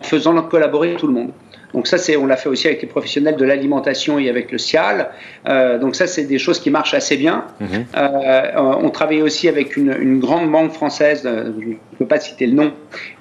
en 0.00 0.04
faisant 0.04 0.40
collaborer 0.42 0.94
tout 0.94 1.06
le 1.06 1.12
monde. 1.12 1.30
Donc 1.74 1.88
ça, 1.88 1.98
c'est, 1.98 2.16
on 2.16 2.26
l'a 2.26 2.36
fait 2.36 2.48
aussi 2.48 2.68
avec 2.68 2.80
les 2.82 2.88
professionnels 2.88 3.34
de 3.36 3.44
l'alimentation 3.44 4.18
et 4.18 4.30
avec 4.30 4.52
le 4.52 4.58
CIAL. 4.58 5.10
Euh, 5.48 5.78
donc 5.78 5.96
ça, 5.96 6.06
c'est 6.06 6.22
des 6.22 6.38
choses 6.38 6.60
qui 6.60 6.70
marchent 6.70 6.94
assez 6.94 7.16
bien. 7.16 7.44
Mhm. 7.60 7.84
Euh, 7.96 8.76
on 8.80 8.90
travaille 8.90 9.22
aussi 9.22 9.48
avec 9.48 9.76
une, 9.76 9.92
une 10.00 10.20
grande 10.20 10.50
banque 10.50 10.72
française, 10.72 11.22
euh, 11.26 11.52
je 11.60 11.66
ne 11.70 11.74
peux 11.98 12.06
pas 12.06 12.20
citer 12.20 12.46
le 12.46 12.52
nom, 12.52 12.72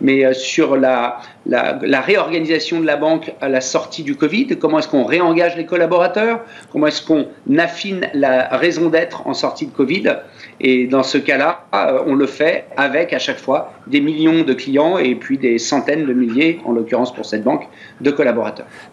mais 0.01 0.23
euh, 0.23 0.33
sur 0.33 0.77
la, 0.77 1.17
la, 1.47 1.79
la, 1.81 2.01
réorganisation 2.01 2.79
de 2.79 2.85
la 2.85 2.95
banque 2.95 3.33
à 3.41 3.49
la 3.49 3.59
sortie 3.59 4.03
du 4.03 4.15
Covid. 4.15 4.47
Comment 4.59 4.79
est-ce 4.79 4.87
qu'on 4.87 5.03
réengage 5.03 5.57
les 5.57 5.65
collaborateurs? 5.65 6.41
Comment 6.71 6.87
est-ce 6.87 7.01
qu'on 7.01 7.25
affine 7.57 8.01
la 8.13 8.49
raison 8.49 8.89
d'être 8.89 9.25
en 9.25 9.33
sortie 9.33 9.65
de 9.65 9.71
Covid? 9.71 10.17
Et 10.61 10.85
dans 10.85 11.03
ce 11.03 11.17
cas-là, 11.17 11.65
on 12.05 12.13
le 12.13 12.27
fait 12.27 12.65
avec 12.77 13.13
à 13.13 13.19
chaque 13.19 13.39
fois 13.39 13.73
des 13.87 13.99
millions 13.99 14.43
de 14.43 14.53
clients 14.53 14.97
et 14.97 15.15
puis 15.15 15.37
des 15.37 15.57
centaines 15.57 16.05
de 16.05 16.13
milliers, 16.13 16.59
en 16.65 16.71
l'occurrence 16.71 17.13
pour 17.13 17.25
cette 17.25 17.43
banque, 17.43 17.67
de 18.01 18.11
collaborateurs. 18.11 18.42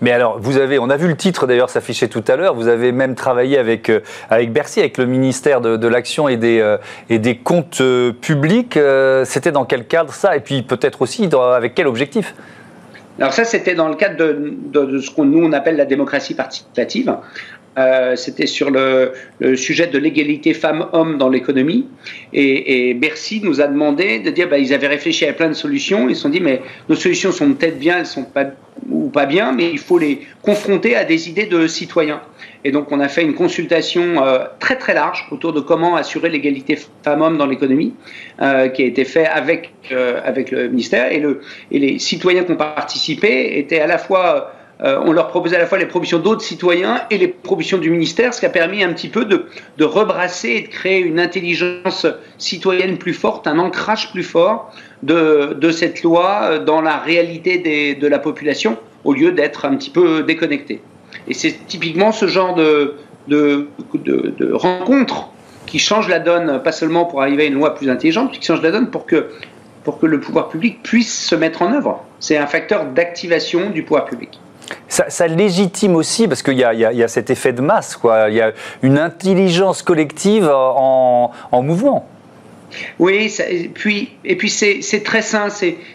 Mais 0.00 0.12
alors, 0.12 0.38
vous 0.38 0.58
avez, 0.58 0.78
on 0.78 0.90
a 0.90 0.96
vu 0.96 1.08
le 1.08 1.16
titre 1.16 1.46
d'ailleurs 1.46 1.70
s'afficher 1.70 2.08
tout 2.08 2.24
à 2.28 2.36
l'heure, 2.36 2.54
vous 2.54 2.68
avez 2.68 2.92
même 2.92 3.14
travaillé 3.14 3.58
avec, 3.58 3.88
euh, 3.88 4.00
avec 4.28 4.52
Bercy, 4.52 4.80
avec 4.80 4.98
le 4.98 5.06
ministère 5.06 5.60
de, 5.60 5.88
l'Action 5.88 6.28
et, 6.28 6.36
des, 6.36 6.60
euh, 6.60 6.78
et 7.08 7.18
des 7.18 7.36
comptes 7.36 7.80
euh, 7.80 8.12
publics. 8.12 8.78
C'était 9.24 9.52
dans 9.52 9.64
quel 9.64 9.86
cadre 9.86 10.12
ça? 10.12 10.36
Et 10.36 10.40
puis 10.40 10.62
peut-être 10.62 11.02
aussi 11.02 11.28
avec 11.34 11.74
quel 11.74 11.86
objectif? 11.86 12.34
Alors 13.18 13.32
ça, 13.32 13.44
c'était 13.44 13.74
dans 13.74 13.88
le 13.88 13.96
cadre 13.96 14.16
de, 14.16 14.54
de 14.72 14.98
ce 14.98 15.10
qu'on 15.10 15.24
nous 15.24 15.44
on 15.44 15.52
appelle 15.52 15.76
la 15.76 15.84
démocratie 15.84 16.34
participative. 16.34 17.14
Euh, 17.80 18.16
c'était 18.16 18.46
sur 18.46 18.70
le, 18.70 19.12
sujet 19.56 19.86
de 19.86 19.98
l'égalité 19.98 20.54
femmes-hommes 20.54 21.18
dans 21.18 21.28
l'économie. 21.28 21.86
Et, 22.32 22.94
Bercy 22.94 23.40
nous 23.42 23.60
a 23.60 23.66
demandé 23.66 24.20
de 24.20 24.30
dire, 24.30 24.48
bah, 24.48 24.58
ils 24.58 24.74
avaient 24.74 24.86
réfléchi 24.86 25.24
à 25.26 25.32
plein 25.32 25.48
de 25.48 25.54
solutions. 25.54 26.08
Ils 26.08 26.16
se 26.16 26.22
sont 26.22 26.28
dit, 26.28 26.40
mais 26.40 26.60
nos 26.88 26.94
solutions 26.94 27.32
sont 27.32 27.52
peut-être 27.54 27.78
bien, 27.78 27.98
elles 27.98 28.06
sont 28.06 28.24
pas 28.24 28.46
ou 28.88 29.08
pas 29.08 29.26
bien, 29.26 29.52
mais 29.52 29.70
il 29.70 29.78
faut 29.78 29.98
les 29.98 30.20
confronter 30.42 30.96
à 30.96 31.04
des 31.04 31.28
idées 31.28 31.46
de 31.46 31.66
citoyens. 31.66 32.22
Et 32.64 32.70
donc, 32.70 32.92
on 32.92 33.00
a 33.00 33.08
fait 33.08 33.22
une 33.22 33.34
consultation 33.34 34.24
euh, 34.24 34.44
très 34.58 34.76
très 34.76 34.94
large 34.94 35.26
autour 35.30 35.52
de 35.52 35.60
comment 35.60 35.96
assurer 35.96 36.28
l'égalité 36.30 36.78
femmes-hommes 37.02 37.38
dans 37.38 37.46
l'économie, 37.46 37.94
euh, 38.40 38.68
qui 38.68 38.82
a 38.82 38.86
été 38.86 39.04
fait 39.04 39.26
avec 39.26 39.72
avec 40.24 40.52
le 40.52 40.68
ministère. 40.68 41.10
Et, 41.10 41.18
le, 41.18 41.40
et 41.72 41.78
les 41.80 41.98
citoyens 41.98 42.44
qui 42.44 42.52
ont 42.52 42.56
participé 42.56 43.58
étaient 43.58 43.80
à 43.80 43.88
la 43.88 43.98
fois 43.98 44.52
euh, 44.82 44.98
on 45.04 45.12
leur 45.12 45.28
proposait 45.28 45.56
à 45.56 45.58
la 45.58 45.66
fois 45.66 45.78
les 45.78 45.86
propositions 45.86 46.18
d'autres 46.18 46.42
citoyens 46.42 47.02
et 47.10 47.18
les 47.18 47.28
propositions 47.28 47.78
du 47.78 47.90
ministère, 47.90 48.32
ce 48.32 48.40
qui 48.40 48.46
a 48.46 48.50
permis 48.50 48.82
un 48.82 48.92
petit 48.92 49.08
peu 49.08 49.26
de, 49.26 49.84
rebrasser 49.84 50.48
et 50.50 50.60
de 50.62 50.68
créer 50.68 51.00
une 51.00 51.20
intelligence 51.20 52.06
citoyenne 52.38 52.96
plus 52.96 53.12
forte, 53.12 53.46
un 53.46 53.58
ancrage 53.58 54.10
plus 54.10 54.22
fort 54.22 54.72
de, 55.02 55.70
cette 55.70 56.02
loi 56.02 56.58
dans 56.58 56.80
la 56.80 56.96
réalité 56.96 57.94
de 57.94 58.06
la 58.06 58.18
population, 58.18 58.78
au 59.04 59.12
lieu 59.12 59.32
d'être 59.32 59.66
un 59.66 59.76
petit 59.76 59.90
peu 59.90 60.22
déconnecté. 60.22 60.80
Et 61.28 61.34
c'est 61.34 61.66
typiquement 61.66 62.12
ce 62.12 62.26
genre 62.26 62.54
de, 62.54 62.96
de, 63.28 63.68
de, 63.94 64.52
rencontre 64.52 65.28
qui 65.66 65.78
change 65.78 66.08
la 66.08 66.18
donne, 66.18 66.62
pas 66.62 66.72
seulement 66.72 67.04
pour 67.04 67.22
arriver 67.22 67.44
à 67.44 67.46
une 67.46 67.54
loi 67.54 67.74
plus 67.74 67.90
intelligente, 67.90 68.30
mais 68.32 68.38
qui 68.38 68.46
change 68.46 68.62
la 68.62 68.70
donne 68.70 68.90
pour 68.90 69.06
que, 69.06 69.28
pour 69.84 69.98
que 69.98 70.06
le 70.06 70.20
pouvoir 70.20 70.48
public 70.48 70.82
puisse 70.82 71.26
se 71.26 71.34
mettre 71.34 71.62
en 71.62 71.72
œuvre. 71.72 72.04
C'est 72.18 72.36
un 72.36 72.46
facteur 72.46 72.86
d'activation 72.86 73.70
du 73.70 73.82
pouvoir 73.82 74.06
public. 74.06 74.40
Ça, 74.88 75.26
légitime 75.26 75.96
aussi, 75.96 76.28
parce 76.28 76.42
qu'il 76.42 76.58
y, 76.58 76.64
a 76.64 77.08
cet 77.08 77.30
effet 77.30 77.52
de 77.52 77.60
masse, 77.60 77.96
quoi. 77.96 78.28
il 78.28 78.36
y 78.36 78.40
a 78.40 78.52
une 78.82 78.98
intelligence 78.98 79.82
collective 79.82 80.48
en, 80.48 81.32
mouvement. 81.62 82.08
Oui, 82.98 83.34
puis, 83.74 84.10
et 84.24 84.36
puis 84.36 84.48
c'est 84.48 85.02
très 85.04 85.22
sain, 85.22 85.48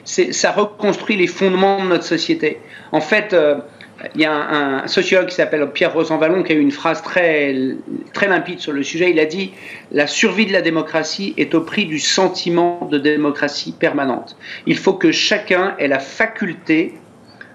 ça 0.06 0.52
reconstruit 0.52 1.16
les 1.16 1.28
fondements 1.28 1.84
de 1.84 1.90
notre 1.90 2.04
société. 2.04 2.60
En 2.92 3.02
fait, 3.02 3.34
euh, 3.34 3.56
il 4.14 4.22
y 4.22 4.26
a 4.26 4.34
un, 4.34 4.88
sociologue 4.88 5.28
qui 5.28 5.36
s'appelle 5.36 5.68
Pierre 5.72 5.94
Rosanvallon 5.94 6.44
qui 6.44 6.52
a 6.52 6.56
eu 6.56 6.60
une 6.60 6.72
phrase 6.72 7.02
très 7.02 7.56
limpide 8.28 8.60
sur 8.60 8.74
le 8.74 8.84
sujet. 8.84 9.10
Il 9.10 9.20
a 9.20 9.26
dit 9.26 9.52
La 9.92 10.08
survie 10.08 10.46
de 10.46 10.52
la 10.52 10.62
démocratie 10.62 11.34
est 11.38 11.56
au 11.56 11.62
prix 11.62 11.86
du 11.86 12.00
sentiment 12.00 12.88
de 12.92 12.98
démocratie 12.98 13.72
permanente. 13.72 14.36
Il 14.66 14.78
faut 14.78 14.94
que 14.94 15.12
chacun 15.12 15.76
ait 15.80 15.88
la 15.88 16.00
faculté 16.00 16.96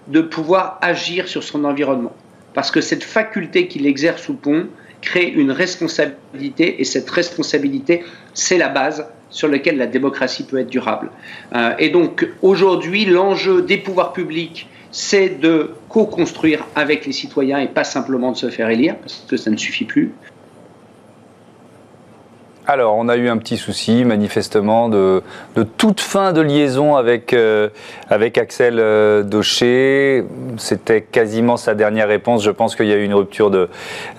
de 0.09 0.21
pouvoir 0.21 0.78
agir 0.83 1.28
sur 1.28 1.42
son 1.42 1.64
environnement. 1.64 2.14
Parce 2.54 2.71
que 2.71 2.80
cette 2.80 3.04
faculté 3.04 3.69
qu'il 3.69 3.87
exerce 3.87 4.28
au 4.28 4.35
pont 4.35 4.66
crée 5.00 5.28
une 5.28 5.50
responsabilité 5.50 6.80
et 6.80 6.85
cette 6.85 7.09
responsabilité, 7.09 8.04
c'est 8.35 8.59
la 8.59 8.69
base 8.69 9.07
sur 9.30 9.49
laquelle 9.49 9.78
la 9.78 9.87
démocratie 9.87 10.45
peut 10.45 10.59
être 10.59 10.69
durable. 10.69 11.11
Euh, 11.54 11.73
et 11.78 11.90
donc 11.90 12.28
aujourd'hui, 12.42 13.04
l'enjeu 13.04 13.62
des 13.62 13.78
pouvoirs 13.78 14.12
publics, 14.12 14.69
c'est 14.90 15.40
de 15.40 15.71
co-construire 15.88 16.66
avec 16.75 17.07
les 17.07 17.12
citoyens 17.12 17.59
et 17.61 17.69
pas 17.69 17.85
simplement 17.85 18.33
de 18.33 18.37
se 18.37 18.50
faire 18.50 18.69
élire, 18.71 18.97
parce 18.97 19.25
que 19.28 19.37
ça 19.37 19.50
ne 19.50 19.57
suffit 19.57 19.85
plus. 19.85 20.12
Alors, 22.72 22.94
on 22.94 23.08
a 23.08 23.16
eu 23.16 23.28
un 23.28 23.36
petit 23.36 23.56
souci, 23.56 24.04
manifestement, 24.04 24.88
de, 24.88 25.24
toute 25.76 26.00
fin 26.00 26.32
de 26.32 26.40
liaison 26.40 26.94
avec, 26.94 27.32
euh, 27.32 27.68
Axel 28.08 28.78
euh. 28.78 29.24
C'était 30.56 31.02
quasiment 31.02 31.56
sa 31.56 31.74
dernière 31.74 32.06
réponse. 32.06 32.44
Je 32.44 32.52
pense 32.52 32.76
qu'il 32.76 32.86
y 32.86 32.92
a 32.92 32.94
eu 32.94 33.02
une 33.02 33.14
rupture 33.14 33.50
de, 33.50 33.68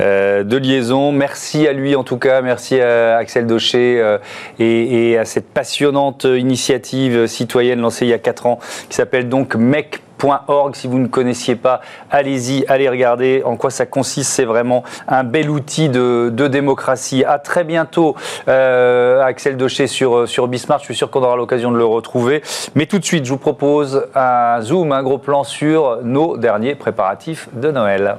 euh, 0.01 0.43
liaison. 0.43 1.13
Merci 1.13 1.65
à 1.65 1.71
lui, 1.71 1.95
en 1.95 2.03
tout 2.03 2.17
cas. 2.17 2.41
Merci 2.41 2.81
à 2.81 3.15
Axel 3.15 3.47
Daucher 3.47 4.17
et, 4.59 5.11
et, 5.11 5.17
à 5.17 5.23
cette 5.23 5.47
passionnante 5.47 6.25
initiative 6.25 7.27
citoyenne 7.27 7.79
lancée 7.79 8.05
il 8.05 8.09
y 8.09 8.13
a 8.13 8.19
4 8.19 8.47
ans 8.47 8.59
qui 8.89 8.97
s'appelle 8.97 9.29
donc 9.29 9.55
MEC 9.55 10.01
si 10.73 10.87
vous 10.87 10.99
ne 10.99 11.07
connaissiez 11.07 11.55
pas, 11.55 11.81
allez-y, 12.09 12.65
allez 12.67 12.89
regarder 12.89 13.41
en 13.45 13.55
quoi 13.55 13.69
ça 13.69 13.85
consiste. 13.85 14.31
C'est 14.31 14.45
vraiment 14.45 14.83
un 15.07 15.23
bel 15.23 15.49
outil 15.49 15.89
de, 15.89 16.29
démocratie. 16.29 17.23
À 17.23 17.39
très 17.39 17.63
bientôt, 17.63 18.15
euh, 18.47 19.21
Axel 19.21 19.57
Docher 19.57 19.87
sur, 19.87 20.27
sur 20.27 20.47
Bismarck. 20.47 20.81
Je 20.81 20.85
suis 20.85 20.95
sûr 20.95 21.09
qu'on 21.09 21.23
aura 21.23 21.35
l'occasion 21.35 21.71
de 21.71 21.77
le 21.77 21.85
retrouver. 21.85 22.41
Mais 22.75 22.85
tout 22.85 22.99
de 22.99 23.05
suite, 23.05 23.25
je 23.25 23.31
vous 23.31 23.37
propose 23.37 24.05
un 24.15 24.61
zoom, 24.61 24.91
un 24.91 25.03
gros 25.03 25.17
plan 25.17 25.43
sur 25.43 25.99
nos 26.03 26.37
derniers 26.37 26.75
préparatifs 26.75 27.47
de 27.53 27.71
Noël. 27.71 28.17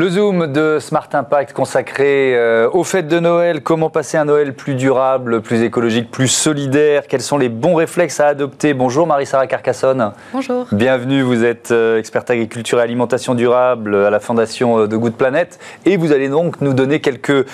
Le 0.00 0.08
Zoom 0.08 0.46
de 0.46 0.78
Smart 0.80 1.10
Impact 1.12 1.52
consacré 1.52 2.34
euh, 2.34 2.70
aux 2.72 2.84
fêtes 2.84 3.06
de 3.06 3.20
Noël, 3.20 3.62
comment 3.62 3.90
passer 3.90 4.16
un 4.16 4.24
Noël 4.24 4.54
plus 4.54 4.74
durable, 4.74 5.42
plus 5.42 5.62
écologique, 5.62 6.10
plus 6.10 6.28
solidaire, 6.28 7.06
quels 7.06 7.20
sont 7.20 7.36
les 7.36 7.50
bons 7.50 7.74
réflexes 7.74 8.18
à 8.18 8.28
adopter? 8.28 8.72
Bonjour 8.72 9.06
Marie-Sarah 9.06 9.46
Carcassonne. 9.46 10.12
Bonjour. 10.32 10.66
Bienvenue, 10.72 11.20
vous 11.20 11.44
êtes 11.44 11.70
euh, 11.70 11.98
experte 11.98 12.30
agriculture 12.30 12.80
et 12.80 12.82
alimentation 12.82 13.34
durable 13.34 13.94
à 13.94 14.08
la 14.08 14.20
fondation 14.20 14.78
euh, 14.78 14.86
de 14.88 14.96
Good 14.96 15.16
Planet 15.16 15.58
et 15.84 15.98
vous 15.98 16.12
allez 16.12 16.30
donc 16.30 16.62
nous 16.62 16.72
donner 16.72 17.00
quelques 17.00 17.44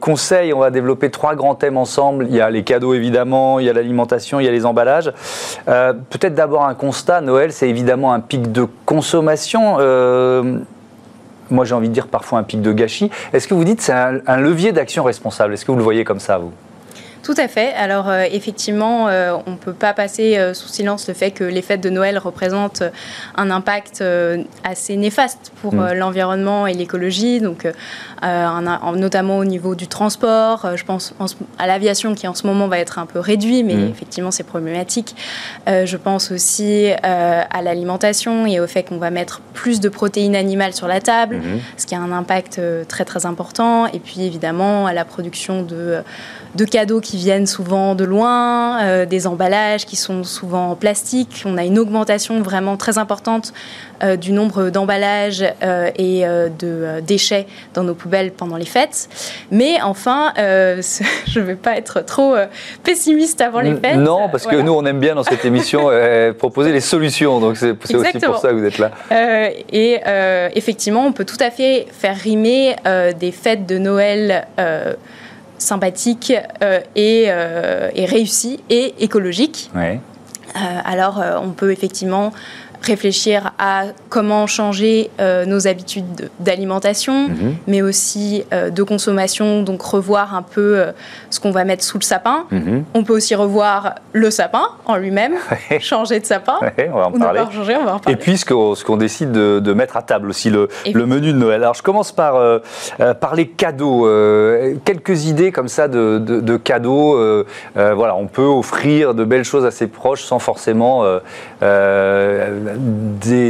conseils. 0.00 0.52
On 0.52 0.58
va 0.58 0.70
développer 0.70 1.10
trois 1.10 1.36
grands 1.36 1.54
thèmes 1.54 1.76
ensemble. 1.76 2.26
Il 2.28 2.34
y 2.34 2.40
a 2.40 2.50
les 2.50 2.64
cadeaux 2.64 2.94
évidemment, 2.94 3.60
il 3.60 3.66
y 3.66 3.70
a 3.70 3.72
l'alimentation, 3.72 4.40
il 4.40 4.44
y 4.44 4.48
a 4.48 4.52
les 4.52 4.66
emballages. 4.66 5.12
Peut-être 5.66 6.34
d'abord 6.34 6.64
un 6.64 6.74
constat, 6.74 7.20
Noël 7.20 7.52
c'est 7.52 7.68
évidemment 7.68 8.12
un 8.12 8.18
pic 8.18 8.50
de 8.50 8.66
consommation 8.86 9.76
moi 11.50 11.64
j'ai 11.64 11.74
envie 11.74 11.88
de 11.88 11.94
dire 11.94 12.08
parfois 12.08 12.38
un 12.38 12.42
pic 12.42 12.60
de 12.60 12.72
gâchis. 12.72 13.10
Est-ce 13.32 13.48
que 13.48 13.54
vous 13.54 13.64
dites 13.64 13.80
c'est 13.80 13.92
un, 13.92 14.36
levier 14.36 14.72
d'action 14.72 15.04
responsable? 15.04 15.54
Est-ce 15.54 15.64
que 15.64 15.70
vous 15.70 15.78
le 15.78 15.84
voyez 15.84 16.04
comme 16.04 16.20
ça, 16.20 16.38
vous? 16.38 16.52
Tout 17.22 17.34
à 17.36 17.48
fait. 17.48 17.72
Alors 17.74 18.08
euh, 18.08 18.24
effectivement, 18.30 19.08
euh, 19.08 19.36
on 19.46 19.52
ne 19.52 19.56
peut 19.56 19.74
pas 19.74 19.92
passer 19.92 20.38
euh, 20.38 20.54
sous 20.54 20.68
silence 20.68 21.06
le 21.08 21.14
fait 21.14 21.30
que 21.30 21.44
les 21.44 21.60
fêtes 21.60 21.82
de 21.82 21.90
Noël 21.90 22.18
représentent 22.18 22.82
un 23.36 23.50
impact 23.50 24.02
assez 24.64 24.96
néfaste 24.96 25.52
pour 25.60 25.74
mm. 25.74 25.92
l'environnement 25.94 26.66
et 26.66 26.74
l'écologie, 26.74 27.40
donc 27.40 27.66
notamment 28.22 29.38
au 29.38 29.44
niveau 29.44 29.74
du 29.74 29.86
transport. 29.86 30.76
je 30.76 30.84
pense 30.84 31.14
à 31.58 31.66
l'aviation 31.66 32.14
qui 32.14 32.26
en 32.26 32.34
ce 32.34 32.46
moment 32.46 32.68
va 32.68 32.78
être 32.78 32.98
un 32.98 33.06
peu 33.06 33.18
réduit, 33.18 33.62
mais 33.62 33.74
mm. 33.74 33.90
effectivement 33.90 34.30
c'est 34.30 34.44
problématique. 34.44 35.14
je 35.66 35.96
pense 35.96 36.30
aussi 36.30 36.90
à 37.02 37.62
l'alimentation 37.62 38.46
et 38.46 38.60
au 38.60 38.66
fait 38.66 38.82
qu'on 38.82 38.98
va 38.98 39.10
mettre 39.10 39.40
plus 39.52 39.80
de 39.80 39.88
protéines 39.88 40.36
animales 40.36 40.74
sur 40.74 40.88
la 40.88 41.00
table, 41.00 41.36
mm-hmm. 41.36 41.60
ce 41.76 41.86
qui 41.86 41.94
a 41.94 42.00
un 42.00 42.12
impact 42.12 42.60
très 42.88 43.04
très 43.04 43.26
important. 43.26 43.86
Et 43.86 43.98
puis 43.98 44.22
évidemment 44.22 44.86
à 44.86 44.92
la 44.92 45.04
production 45.04 45.62
de 45.62 46.02
de 46.54 46.64
cadeaux 46.64 47.00
qui 47.00 47.16
viennent 47.16 47.46
souvent 47.46 47.94
de 47.94 48.04
loin, 48.04 48.82
euh, 48.82 49.06
des 49.06 49.26
emballages 49.26 49.86
qui 49.86 49.96
sont 49.96 50.24
souvent 50.24 50.70
en 50.70 50.74
plastique. 50.74 51.44
On 51.46 51.56
a 51.56 51.64
une 51.64 51.78
augmentation 51.78 52.42
vraiment 52.42 52.76
très 52.76 52.98
importante 52.98 53.52
euh, 54.02 54.16
du 54.16 54.32
nombre 54.32 54.70
d'emballages 54.70 55.44
euh, 55.62 55.90
et 55.96 56.22
de 56.58 57.00
déchets 57.06 57.46
dans 57.74 57.84
nos 57.84 57.94
poubelles 57.94 58.32
pendant 58.32 58.56
les 58.56 58.64
fêtes. 58.64 59.08
Mais 59.50 59.80
enfin, 59.82 60.32
je 60.36 61.40
ne 61.40 61.44
vais 61.44 61.54
pas 61.54 61.76
être 61.76 62.00
trop 62.00 62.34
pessimiste 62.82 63.40
avant 63.40 63.60
les 63.60 63.74
fêtes. 63.74 63.96
Non, 63.96 64.28
parce 64.28 64.46
que 64.46 64.56
nous, 64.56 64.72
on 64.72 64.84
aime 64.84 65.00
bien 65.00 65.14
dans 65.14 65.22
cette 65.22 65.44
émission 65.44 65.90
proposer 66.38 66.72
les 66.72 66.80
solutions. 66.80 67.40
Donc 67.40 67.56
c'est 67.56 67.94
aussi 67.94 68.18
pour 68.18 68.38
ça 68.38 68.48
que 68.48 68.54
vous 68.54 68.64
êtes 68.64 68.78
là. 68.78 68.90
et 69.72 70.00
effectivement, 70.54 71.06
on 71.06 71.12
peut 71.12 71.24
tout 71.24 71.40
à 71.40 71.50
fait 71.50 71.86
faire 71.92 72.16
rimer 72.16 72.76
des 73.18 73.32
fêtes 73.32 73.66
de 73.66 73.78
Noël 73.78 74.46
sympathique 75.60 76.32
euh, 76.62 76.80
et, 76.96 77.26
euh, 77.28 77.90
et, 77.94 78.06
réussi 78.06 78.60
et 78.70 78.94
écologique. 78.98 79.70
Euh, 79.76 79.96
alors, 80.84 81.22
on 81.42 81.50
peut 81.50 81.70
effectivement 81.70 82.32
réfléchir 82.82 83.52
à 83.58 83.84
comment 84.08 84.46
changer 84.46 85.10
euh, 85.20 85.44
nos 85.44 85.66
habitudes 85.66 86.30
d'alimentation, 86.40 87.28
mhm. 87.28 87.56
mais 87.66 87.82
aussi 87.82 88.44
euh, 88.52 88.70
de 88.70 88.82
consommation, 88.82 89.62
donc 89.62 89.82
revoir 89.82 90.34
un 90.34 90.42
peu 90.42 90.78
euh, 90.78 90.92
ce 91.28 91.40
qu'on 91.40 91.50
va 91.50 91.64
mettre 91.64 91.84
sous 91.84 91.98
le 91.98 92.04
sapin. 92.04 92.46
Mhm. 92.50 92.84
On 92.94 93.04
peut 93.04 93.14
aussi 93.14 93.34
revoir 93.34 93.96
le 94.12 94.30
sapin 94.30 94.62
en 94.86 94.96
lui-même, 94.96 95.34
changer 95.80 96.20
de 96.20 96.26
sapin. 96.26 96.58
on 96.92 96.98
va 96.98 97.06
en 97.06 97.12
parler. 97.12 97.40
changer, 97.52 97.76
on 97.76 97.84
va 97.84 97.94
en 97.96 97.98
parler. 97.98 98.14
Et 98.14 98.16
puis 98.16 98.38
ce 98.38 98.44
qu'on 98.84 98.96
décide 98.96 99.32
de, 99.32 99.72
mettre 99.72 99.96
à 99.96 100.02
table 100.02 100.28
aussi, 100.28 100.50
le, 100.50 100.68
le, 100.92 101.06
menu 101.06 101.32
de 101.32 101.38
Noël. 101.38 101.62
Alors 101.62 101.74
je 101.74 101.82
commence 101.82 102.12
par, 102.12 102.60
par 103.20 103.34
les 103.34 103.46
cadeaux. 103.46 104.08
quelques 104.84 105.26
idées 105.26 105.52
comme 105.52 105.68
ça 105.68 105.86
de, 105.86 106.18
de 106.18 106.56
cadeaux. 106.56 107.44
voilà, 107.74 108.16
on 108.16 108.26
peut 108.26 108.42
offrir 108.42 109.14
de 109.14 109.24
belles 109.24 109.44
choses 109.44 109.64
à 109.64 109.70
ses 109.70 109.86
proches 109.86 110.22
sans 110.24 110.38
forcément 110.38 111.04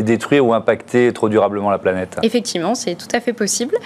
détruire 0.02 0.46
ou 0.46 0.54
impacter 0.54 1.12
trop 1.12 1.28
durablement 1.28 1.70
la 1.70 1.78
planète 1.78 2.18
Effectivement, 2.22 2.74
c'est 2.74 2.94
tout 2.94 3.08
à 3.12 3.20
fait 3.20 3.32
possible. 3.32 3.76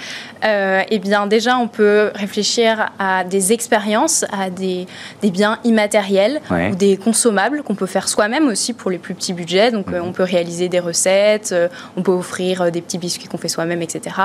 Euh, 0.45 0.83
eh 0.89 0.99
bien, 0.99 1.27
déjà, 1.27 1.59
on 1.59 1.69
peut 1.69 2.11
réfléchir 2.15 2.91
à 2.99 3.25
des 3.25 3.53
expériences, 3.53 4.25
à 4.33 4.51
des, 4.51 4.87
des 5.23 5.31
biens 5.31 5.59
immatériels 5.65 6.41
ou 6.51 6.75
des 6.75 6.97
consommables 6.97 7.63
qu'on 7.63 7.75
peut 7.75 7.87
faire 7.87 8.09
soi-même 8.09 8.49
aussi 8.49 8.73
pour 8.73 8.91
les 8.91 8.99
plus 8.99 9.15
petits 9.15 9.33
budgets. 9.33 9.71
Donc, 9.71 9.89
euh, 9.89 10.01
mhm. 10.01 10.09
on 10.09 10.13
peut 10.13 10.23
réaliser 10.23 10.69
des 10.69 10.81
recettes, 10.81 11.51
euh, 11.53 11.69
on 11.97 12.03
peut 12.03 12.13
offrir 12.13 12.71
des 12.71 12.81
petits 12.81 12.99
biscuits 12.99 13.29
qu'on 13.29 13.39
fait 13.39 13.49
soi-même, 13.49 13.83
etc. 13.83 14.17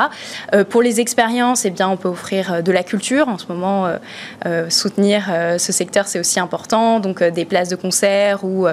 pour 0.69 0.81
les 0.81 0.99
expériences, 0.99 1.65
eh 1.65 1.69
bien, 1.69 1.89
on 1.89 1.97
peut 1.97 2.09
offrir 2.09 2.63
de 2.63 2.71
la 2.71 2.83
culture. 2.83 3.27
En 3.27 3.37
ce 3.37 3.45
moment, 3.47 3.87
soutenir 4.69 5.29
ce 5.57 5.71
secteur, 5.71 6.07
c'est 6.07 6.19
aussi 6.19 6.39
important. 6.39 6.99
Donc, 6.99 7.23
des 7.23 7.45
places 7.45 7.69
de 7.69 7.75
concert 7.75 8.43
ou 8.43 8.67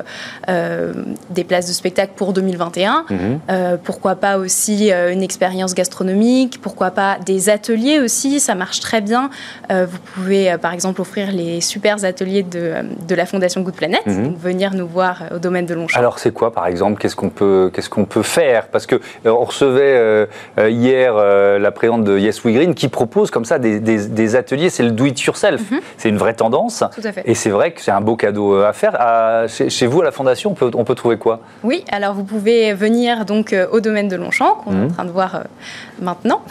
des 1.31 1.45
places 1.45 1.67
de 1.69 1.73
spectacle 1.73 2.13
pour 2.17 2.26
2021. 2.33 3.05
Mhm. 3.11 3.79
pourquoi 3.85 4.17
pas 4.17 4.39
aussi 4.39 4.91
une 4.91 5.23
expérience 5.23 5.75
gastronomique 5.75 6.61
Pourquoi 6.61 6.91
pas 6.91 7.19
des 7.25 7.49
ateliers 7.49 8.01
aussi 8.01 8.41
Ça 8.41 8.55
marche 8.55 8.81
très 8.81 9.01
bien. 9.01 9.31
vous 9.71 9.99
pouvez, 10.15 10.57
par 10.61 10.73
exemple, 10.73 11.01
offrir 11.01 11.33
les 11.33 11.61
super 11.61 12.05
ateliers 12.05 12.43
de, 12.43 12.75
de 13.07 13.15
la 13.15 13.27
Fondation 13.27 13.61
Good 13.63 13.75
Planet, 13.75 14.07
mhm. 14.07 14.35
venir 14.37 14.75
nous 14.75 14.87
voir 14.87 15.25
au 15.35 15.39
domaine 15.39 15.67
de 15.67 15.75
Longchamp. 15.75 15.99
Alors, 15.99 16.19
c'est 16.19 16.33
quoi, 16.33 16.53
par 16.53 16.67
exemple 16.67 17.01
Qu'est-ce 17.01 17.17
qu'on 17.17 17.31
peut, 17.31 17.71
qu'est-ce 17.73 17.91
qu'on 17.91 18.05
peut 18.05 18.23
faire? 18.23 18.69
Parce 18.69 18.87
que 18.87 19.01
on 19.25 19.45
recevait 19.45 20.29
hier 20.59 21.15
la 21.15 21.71
présidente 21.71 22.05
de 22.05 22.19
Yes 22.19 22.45
We 22.45 22.55
Green 22.55 22.75
qui 22.75 22.89
propose 22.89 23.31
comme 23.31 23.45
ça 23.45 23.59
des, 23.59 23.81
des, 23.81 24.37
ateliers. 24.37 24.71
C'est 24.71 24.83
le 24.83 24.91
do 24.91 25.07
it 25.07 25.21
yourself. 25.23 25.71
Mhm. 25.71 25.81
C'est 25.97 26.09
une 26.09 26.19
vraie 26.19 26.35
tendance. 26.35 26.83
Tout 26.95 27.01
à 27.05 27.13
fait. 27.13 27.23
Et 27.25 27.35
c'est 27.35 27.51
vrai 27.51 27.73
que 27.73 27.81
c'est 27.81 27.91
un 27.91 28.01
beau 28.01 28.17
cadeau 28.17 28.61
à 28.61 28.73
faire. 28.73 28.97
chez, 29.49 29.87
vous, 29.87 30.01
à 30.01 30.05
la 30.05 30.11
Fondation, 30.11 30.51
on 30.51 30.55
peut, 30.55 30.71
on 30.75 30.85
peut 30.85 30.95
trouver 30.95 31.17
quoi? 31.17 31.41
Oui, 31.63 31.85
alors 31.91 32.16
vous 32.17 32.25
pouvez 32.25 32.73
venir 32.73 33.27
donc 33.27 33.55
au 33.71 33.81
domaine 33.81 34.09
de 34.09 34.17
Longchamp, 34.17 34.55
qu'on 34.65 34.73
est 34.73 34.75
en 34.75 34.79
mhm. 34.79 34.93
train 34.93 35.05
de 35.05 35.11
voir 35.11 35.43
maintenant. 36.01 36.43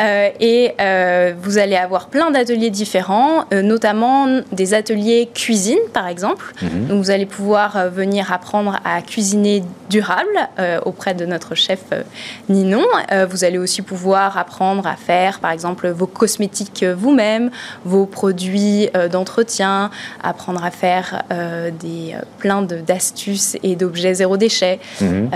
Euh, 0.00 0.28
et 0.40 0.74
euh, 0.80 1.34
vous 1.40 1.58
allez 1.58 1.76
avoir 1.76 2.08
plein 2.08 2.30
d'ateliers 2.30 2.70
différents, 2.70 3.44
euh, 3.52 3.62
notamment 3.62 4.26
des 4.52 4.74
ateliers 4.74 5.28
cuisine, 5.32 5.78
par 5.92 6.08
exemple. 6.08 6.52
Mhm. 6.62 6.86
Donc 6.86 6.98
vous 6.98 7.10
allez 7.10 7.26
pouvoir 7.26 7.90
venir 7.90 8.32
apprendre 8.32 8.78
à 8.84 9.02
cuisiner 9.02 9.62
durable 9.90 10.28
auprès 10.84 11.14
de 11.14 11.24
notre 11.24 11.54
chef 11.54 11.80
Ninon. 12.48 12.84
vous 13.30 13.44
allez 13.44 13.56
aussi 13.56 13.80
pouvoir 13.80 14.36
apprendre 14.36 14.86
à 14.86 14.96
faire, 14.96 15.40
par 15.40 15.50
exemple, 15.50 15.88
vos 15.88 16.06
cosmétiques 16.06 16.84
vous-même, 16.84 17.50
vos 17.84 18.04
produits 18.04 18.90
d'entretien, 19.10 19.90
apprendre 20.22 20.62
à 20.62 20.70
faire 20.70 21.22
des 21.80 22.14
plein 22.38 22.62
d'astuces 22.62 23.56
et 23.62 23.76
d'objets 23.76 24.14
zéro 24.14 24.36
déchet. 24.36 24.78
Mhm. 25.08 25.30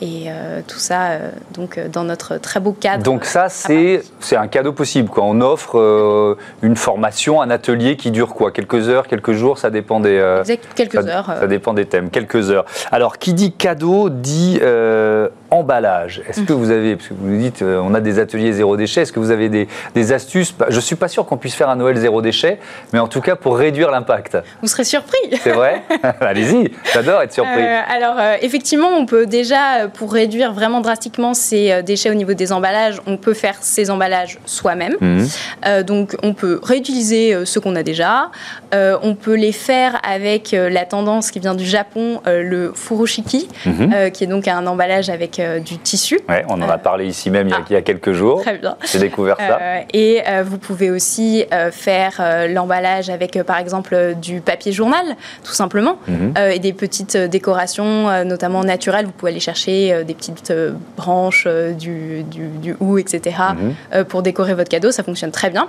et 0.00 0.28
tout 0.66 0.78
ça, 0.78 1.18
donc, 1.54 1.78
dans 1.92 2.04
notre 2.04 2.36
très 2.36 2.60
beau 2.60 2.72
cadre 2.72 3.02
donc 3.02 3.24
ça, 3.24 3.48
c'est 3.48 4.02
un 4.32 4.48
cadeau 4.48 4.72
possible. 4.72 5.08
Quoi. 5.08 5.24
On 5.24 5.40
offre 5.40 5.78
euh, 5.78 6.36
une 6.62 6.76
formation, 6.76 7.40
un 7.40 7.50
atelier 7.50 7.96
qui 7.96 8.10
dure 8.10 8.34
quoi? 8.34 8.50
Quelques 8.50 8.88
heures, 8.88 9.06
quelques 9.06 9.32
jours, 9.32 9.58
ça 9.58 9.70
dépend 9.70 10.00
des... 10.00 10.18
Euh, 10.18 10.44
quelques 10.74 11.06
heures. 11.06 11.26
Ça 11.40 11.46
dépend 11.46 11.74
des 11.74 11.86
thèmes, 11.86 12.10
quelques 12.10 12.50
heures. 12.50 12.64
Alors, 12.92 13.18
qui 13.18 13.34
dit 13.34 13.52
cadeau 13.52 14.08
dit 14.10 14.58
euh, 14.62 15.28
emballage. 15.50 16.22
Est-ce 16.28 16.42
que 16.42 16.52
vous 16.52 16.70
avez, 16.70 16.96
parce 16.96 17.08
que 17.08 17.14
vous 17.14 17.28
nous 17.28 17.38
dites, 17.38 17.62
on 17.62 17.94
a 17.94 18.00
des 18.00 18.18
ateliers 18.18 18.52
zéro 18.52 18.76
déchet, 18.76 19.02
est-ce 19.02 19.12
que 19.12 19.20
vous 19.20 19.30
avez 19.30 19.48
des, 19.48 20.12
astuces? 20.12 20.54
Je 20.68 20.76
ne 20.76 20.80
suis 20.80 20.96
pas 20.96 21.08
sûr 21.08 21.26
qu'on 21.26 21.36
puisse 21.36 21.54
faire 21.54 21.68
un 21.68 21.76
Noël 21.76 21.96
zéro 21.96 22.22
déchet, 22.22 22.58
mais 22.92 22.98
en 22.98 23.08
tout 23.08 23.20
cas 23.20 23.36
pour 23.36 23.56
réduire 23.56 23.90
l'impact. 23.90 24.38
Vous 24.62 24.68
serez 24.68 24.84
surpris. 24.84 25.18
C'est 25.42 25.52
vrai? 25.52 25.82
Allez-y, 26.20 26.72
j'adore 26.92 27.22
être 27.22 27.32
surpris. 27.32 27.62
alors, 27.62 28.16
effectivement, 28.42 28.88
on 28.88 29.06
peut 29.06 29.17
déjà, 29.26 29.88
pour 29.92 30.12
réduire 30.12 30.52
vraiment 30.52 30.80
drastiquement 30.80 31.34
ces 31.34 31.82
déchets 31.82 32.10
au 32.10 32.14
niveau 32.14 32.34
des 32.34 32.52
emballages, 32.52 33.00
on 33.06 33.16
peut 33.16 33.34
faire 33.34 33.56
ces 33.60 33.90
emballages 33.90 34.38
soi-même. 34.46 34.96
Mhm. 35.00 35.28
Euh, 35.66 35.82
donc, 35.82 36.16
on 36.22 36.34
peut 36.34 36.60
réutiliser 36.62 37.34
euh, 37.34 37.44
ce 37.44 37.58
qu'on 37.58 37.76
a 37.76 37.82
déjà. 37.82 38.30
Euh, 38.74 38.98
on 39.02 39.14
peut 39.14 39.34
les 39.34 39.52
faire 39.52 39.98
avec 40.02 40.52
la 40.52 40.84
tendance 40.84 41.30
qui 41.30 41.40
vient 41.40 41.54
du 41.54 41.64
Japon, 41.64 42.20
le 42.26 42.72
furoshiki, 42.74 43.48
mhm. 43.64 44.10
qui 44.10 44.24
est 44.24 44.26
donc 44.26 44.48
un 44.48 44.66
emballage 44.66 45.10
avec 45.10 45.40
du 45.64 45.78
tissu. 45.78 46.20
Ouais, 46.28 46.44
on 46.48 46.60
en 46.60 46.68
a 46.68 46.78
parlé 46.78 47.06
ici 47.06 47.30
même 47.30 47.48
il, 47.48 47.72
y 47.72 47.76
a, 47.76 47.82
quelques 47.82 48.12
jours. 48.12 48.42
Très 48.42 48.58
bien. 48.58 48.76
J'ai 48.90 48.98
découvert 48.98 49.36
ça. 49.36 49.58
et 49.92 50.22
vous 50.44 50.58
pouvez 50.58 50.90
aussi 50.90 51.44
faire 51.72 52.46
l'emballage 52.48 53.10
avec, 53.10 53.42
par 53.42 53.58
exemple, 53.58 54.14
du 54.20 54.40
papier 54.40 54.72
journal, 54.72 55.16
tout 55.44 55.52
simplement, 55.52 55.98
mhm. 56.06 56.34
et 56.52 56.58
des 56.58 56.72
petites 56.72 57.16
décorations, 57.16 58.24
notamment 58.24 58.64
naturelles. 58.64 59.07
Vous 59.08 59.12
pouvez 59.12 59.32
aller 59.32 59.40
chercher 59.40 60.04
des 60.04 60.14
petites 60.14 60.52
branches, 60.96 61.46
du, 61.46 62.22
du, 62.22 62.48
du 62.48 62.76
etc., 62.98 63.36
mhm. 63.58 63.74
euh, 63.94 64.04
pour 64.04 64.22
décorer 64.22 64.54
votre 64.54 64.68
cadeau. 64.68 64.90
Ça 64.90 65.02
fonctionne 65.02 65.30
très 65.30 65.50
bien. 65.50 65.68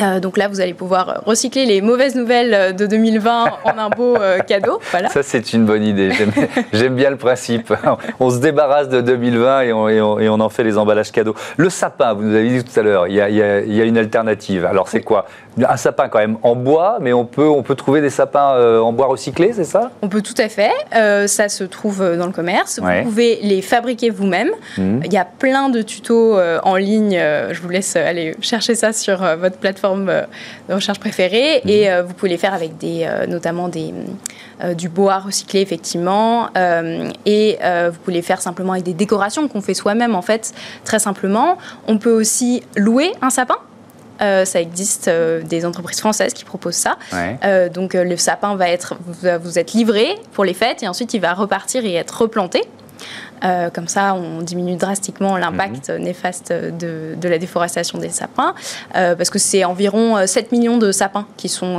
Euh, 0.00 0.20
donc 0.20 0.36
là, 0.36 0.48
vous 0.48 0.60
allez 0.60 0.74
pouvoir 0.74 1.22
recycler 1.26 1.66
les 1.66 1.80
mauvaises 1.80 2.14
nouvelles 2.14 2.54
euh, 2.54 2.72
de 2.72 2.86
2020 2.86 3.44
en 3.64 3.78
un 3.78 3.90
beau 3.90 4.16
cadeau. 4.46 4.80
Voilà. 4.90 5.08
Ça, 5.08 5.22
c'est 5.22 5.52
une 5.52 5.64
bonne 5.64 5.82
idée. 5.82 6.10
J'aime 6.72 6.94
bien 6.96 7.10
le 7.10 7.16
principe. 7.16 7.72
On 8.20 8.30
se 8.30 8.38
débarrasse 8.38 8.88
de 8.88 9.00
2020 9.00 9.62
et 9.62 9.72
on, 9.72 9.88
et, 9.88 10.28
on, 10.28 10.40
en 10.40 10.48
fait 10.48 10.64
les 10.64 10.78
emballages 10.78 11.12
cadeaux. 11.12 11.34
Le 11.56 11.70
sapin, 11.70 12.14
vous 12.14 12.22
nous 12.22 12.34
avez 12.34 12.48
dit 12.48 12.64
tout 12.64 12.78
à 12.78 12.82
l'heure, 12.82 13.06
il, 13.06 13.14
il, 13.14 13.74
y 13.74 13.80
a 13.80 13.84
une 13.84 13.98
alternative. 13.98 14.64
Alors, 14.64 14.88
c'est 14.88 15.02
quoi? 15.02 15.26
Un 15.62 15.76
sapin 15.76 16.08
quand 16.08 16.18
même 16.18 16.36
en 16.42 16.54
bois, 16.54 16.98
mais 17.00 17.12
on 17.12 17.24
peut, 17.24 17.48
on 17.48 17.62
peut 17.62 17.74
trouver 17.74 18.00
des 18.00 18.10
sapins 18.10 18.54
euh, 18.54 18.80
en 18.80 18.92
bois 18.92 19.06
recyclé, 19.06 19.52
c'est 19.52 19.64
ça? 19.64 19.90
On 20.02 20.08
peut 20.08 20.22
tout 20.22 20.34
à 20.38 20.48
fait. 20.48 20.72
Euh, 20.94 21.26
ça 21.26 21.48
se 21.48 21.64
trouve 21.64 22.02
euh, 22.02 22.16
dans 22.16 22.26
le 22.26 22.32
commerce. 22.32 22.78
Vous 22.78 23.02
pouvez 23.02 23.40
les 23.42 23.62
fabriquer 23.62 24.10
vous-même. 24.10 24.50
Mmh. 24.78 25.00
Il 25.04 25.12
y 25.12 25.18
a 25.18 25.24
plein 25.24 25.68
de 25.68 25.82
tutos 25.82 26.38
en 26.62 26.76
ligne. 26.76 27.20
je 27.50 27.60
vous 27.60 27.68
laisse 27.68 27.96
aller 27.96 28.34
chercher 28.40 28.74
ça 28.74 28.92
sur 28.92 29.18
votre 29.36 29.56
plateforme 29.56 29.89
de 29.96 30.74
recherche 30.74 30.98
préférée. 30.98 31.62
Mmh. 31.64 31.68
Et 31.68 32.02
vous 32.02 32.14
pouvez 32.14 32.30
les 32.30 32.38
faire 32.38 32.54
avec 32.54 32.78
des, 32.78 33.08
notamment 33.28 33.68
des, 33.68 33.92
du 34.76 34.88
bois 34.88 35.18
recyclé, 35.18 35.60
effectivement. 35.60 36.48
et 37.26 37.58
vous 37.62 37.98
pouvez 38.04 38.14
les 38.14 38.22
faire 38.22 38.40
simplement 38.40 38.72
avec 38.72 38.84
des 38.84 38.94
décorations 38.94 39.48
qu'on 39.48 39.60
fait 39.60 39.74
soi-même, 39.74 40.14
en 40.14 40.22
fait, 40.22 40.52
très 40.84 40.98
simplement. 40.98 41.58
On 41.86 41.98
peut 41.98 42.12
aussi 42.12 42.62
louer 42.76 43.12
un 43.22 43.30
sapin. 43.30 43.56
Euh, 44.20 44.44
ça 44.44 44.60
existe 44.60 45.08
euh, 45.08 45.42
des 45.42 45.64
entreprises 45.64 46.00
françaises 46.00 46.34
qui 46.34 46.44
proposent 46.44 46.74
ça. 46.74 46.98
Euh, 47.14 47.68
donc 47.68 47.94
le 47.94 48.16
sapin 48.16 48.54
va 48.54 48.68
être, 48.68 48.96
vous 49.40 49.58
êtes 49.58 49.72
livré 49.72 50.16
pour 50.32 50.44
les 50.44 50.54
fêtes 50.54 50.82
et 50.82 50.88
ensuite 50.88 51.14
il 51.14 51.20
va 51.20 51.32
repartir 51.32 51.84
et 51.84 51.94
être 51.94 52.22
replanté. 52.22 52.62
Comme 53.72 53.88
ça, 53.88 54.14
on 54.14 54.42
diminue 54.42 54.76
drastiquement 54.76 55.36
l'impact 55.36 55.88
mhm. 55.88 55.98
néfaste 55.98 56.52
de, 56.52 57.14
de, 57.16 57.28
la 57.28 57.38
déforestation 57.38 57.98
des 57.98 58.10
sapins, 58.10 58.54
parce 58.92 59.30
que 59.30 59.38
c'est 59.38 59.64
environ 59.64 60.26
7 60.26 60.52
millions 60.52 60.78
de 60.78 60.92
sapins 60.92 61.26
qui 61.36 61.48
sont 61.48 61.78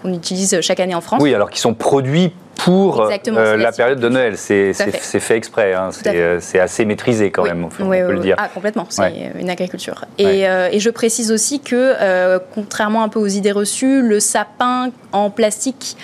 qu'on 0.00 0.12
utilise 0.12 0.60
chaque 0.60 0.80
année 0.80 0.94
en 0.94 1.00
France. 1.00 1.20
Oui, 1.22 1.34
alors 1.34 1.50
qui 1.50 1.60
sont 1.60 1.74
produits 1.74 2.32
pour 2.64 3.00
euh, 3.02 3.56
la 3.56 3.72
période 3.72 4.00
de 4.00 4.08
Noël. 4.08 4.38
C'est 4.38 4.72
fait. 4.72 5.36
exprès, 5.36 5.74
hein. 5.74 5.90
euh, 6.06 6.38
c'est 6.40 6.58
assez 6.58 6.84
maîtrisé 6.84 7.30
quand 7.30 7.44
même, 7.44 7.64
on 7.64 7.68
peut 7.68 8.12
le 8.12 8.20
dire. 8.20 8.36
Ah, 8.38 8.48
complètement, 8.48 8.86
c'est 8.88 9.32
une 9.38 9.50
agriculture. 9.50 10.04
Et, 10.18 10.48
euh, 10.48 10.68
et, 10.72 10.80
je 10.80 10.90
précise 10.90 11.30
aussi 11.30 11.60
que, 11.60 12.38
contrairement 12.54 13.02
un 13.02 13.08
peu 13.08 13.18
aux 13.18 13.26
idées 13.26 13.52
reçues, 13.52 14.02
le 14.02 14.20
sapin 14.20 14.90
en 15.12 15.30
plastique 15.30 15.96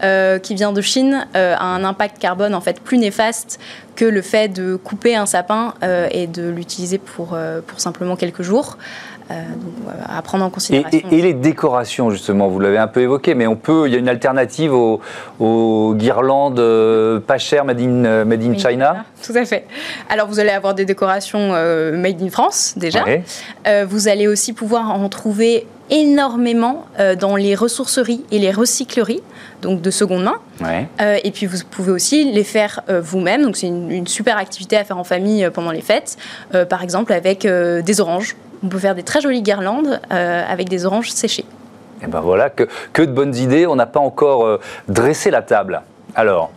qui 0.00 0.54
vient 0.54 0.72
de 0.72 0.80
Chine 0.80 1.26
a 1.34 1.64
un 1.64 1.84
impact 1.84 2.18
carbone 2.18 2.54
en 2.54 2.60
fait 2.60 2.80
plus 2.80 2.98
néfaste 2.98 3.58
que 3.96 4.04
le 4.04 4.22
fait 4.22 4.48
de 4.48 4.76
couper 4.76 5.16
un 5.16 5.26
sapin 5.26 5.74
et 6.10 6.26
de 6.26 6.48
l'utiliser 6.48 6.98
pour, 6.98 7.36
pour 7.66 7.80
simplement 7.80 8.16
quelques 8.16 8.42
jours. 8.42 8.76
Euh, 9.30 9.42
à 10.08 10.22
prendre 10.22 10.42
en 10.42 10.48
considération. 10.48 11.00
Et, 11.10 11.20
les 11.20 11.34
décorations, 11.34 12.08
justement, 12.08 12.48
vous 12.48 12.60
l'avez 12.60 12.78
un 12.78 12.86
peu 12.86 13.02
évoqué, 13.02 13.34
mais 13.34 13.46
on 13.46 13.56
peut, 13.56 13.86
il 13.86 13.92
y 13.92 13.96
a 13.96 13.98
une 13.98 14.08
alternative 14.08 14.72
aux, 14.72 15.94
guirlandes 15.94 16.58
euh, 16.58 17.20
pas 17.20 17.36
chères 17.36 17.66
made 17.66 17.78
in, 17.78 18.06
euh, 18.06 18.24
made 18.24 18.42
in 18.42 18.56
China 18.56 19.04
Tout 19.22 19.34
à 19.34 19.44
fait. 19.44 19.66
Alors, 20.08 20.28
vous 20.28 20.40
allez 20.40 20.50
avoir 20.50 20.72
des 20.72 20.86
décorations 20.86 21.50
made 21.50 22.22
in 22.22 22.30
France, 22.30 22.74
déjà. 22.78 23.04
vous 23.84 24.08
allez 24.08 24.28
aussi 24.28 24.54
pouvoir 24.54 24.90
en 24.92 25.08
trouver 25.10 25.66
énormément 25.90 26.86
dans 27.18 27.36
les 27.36 27.54
ressourceries 27.54 28.24
et 28.30 28.38
les 28.38 28.50
recycleries, 28.50 29.22
donc 29.60 29.82
de 29.82 29.90
seconde 29.90 30.24
main. 30.24 30.38
et 31.22 31.30
puis 31.32 31.44
vous 31.44 31.58
pouvez 31.70 31.92
aussi 31.92 32.32
les 32.32 32.44
faire 32.44 32.80
vous-même, 32.88 33.42
donc 33.42 33.56
c'est 33.56 33.66
une, 33.66 33.90
une, 33.90 34.06
super 34.06 34.38
activité 34.38 34.76
à 34.76 34.84
faire 34.84 34.98
en 34.98 35.04
famille 35.04 35.48
pendant 35.52 35.70
les 35.70 35.80
fêtes, 35.80 36.16
par 36.68 36.82
exemple 36.82 37.12
avec 37.12 37.46
des 37.46 38.00
oranges 38.00 38.36
on 38.62 38.68
peut 38.68 38.78
faire 38.78 38.94
des 38.94 39.02
très 39.02 39.20
jolies 39.20 39.42
guirlandes 39.42 40.00
euh, 40.12 40.42
avec 40.48 40.68
des 40.68 40.86
oranges 40.86 41.10
séchées. 41.10 41.44
Et 42.02 42.06
ben 42.06 42.20
voilà, 42.20 42.50
que, 42.50 42.68
que 42.92 43.02
de 43.02 43.12
bonnes 43.12 43.34
idées. 43.34 43.66
On 43.66 43.76
n'a 43.76 43.86
pas 43.86 44.00
encore 44.00 44.44
euh, 44.44 44.60
dressé 44.88 45.30
la 45.30 45.42
table. 45.42 45.82
Alors. 46.14 46.50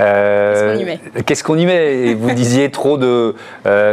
Euh, 0.00 0.96
qu'est-ce 1.26 1.42
qu'on 1.42 1.58
y 1.58 1.66
met? 1.66 2.14
Vous 2.14 2.30
disiez 2.30 2.70
trop 2.70 2.96
de, 2.98 3.34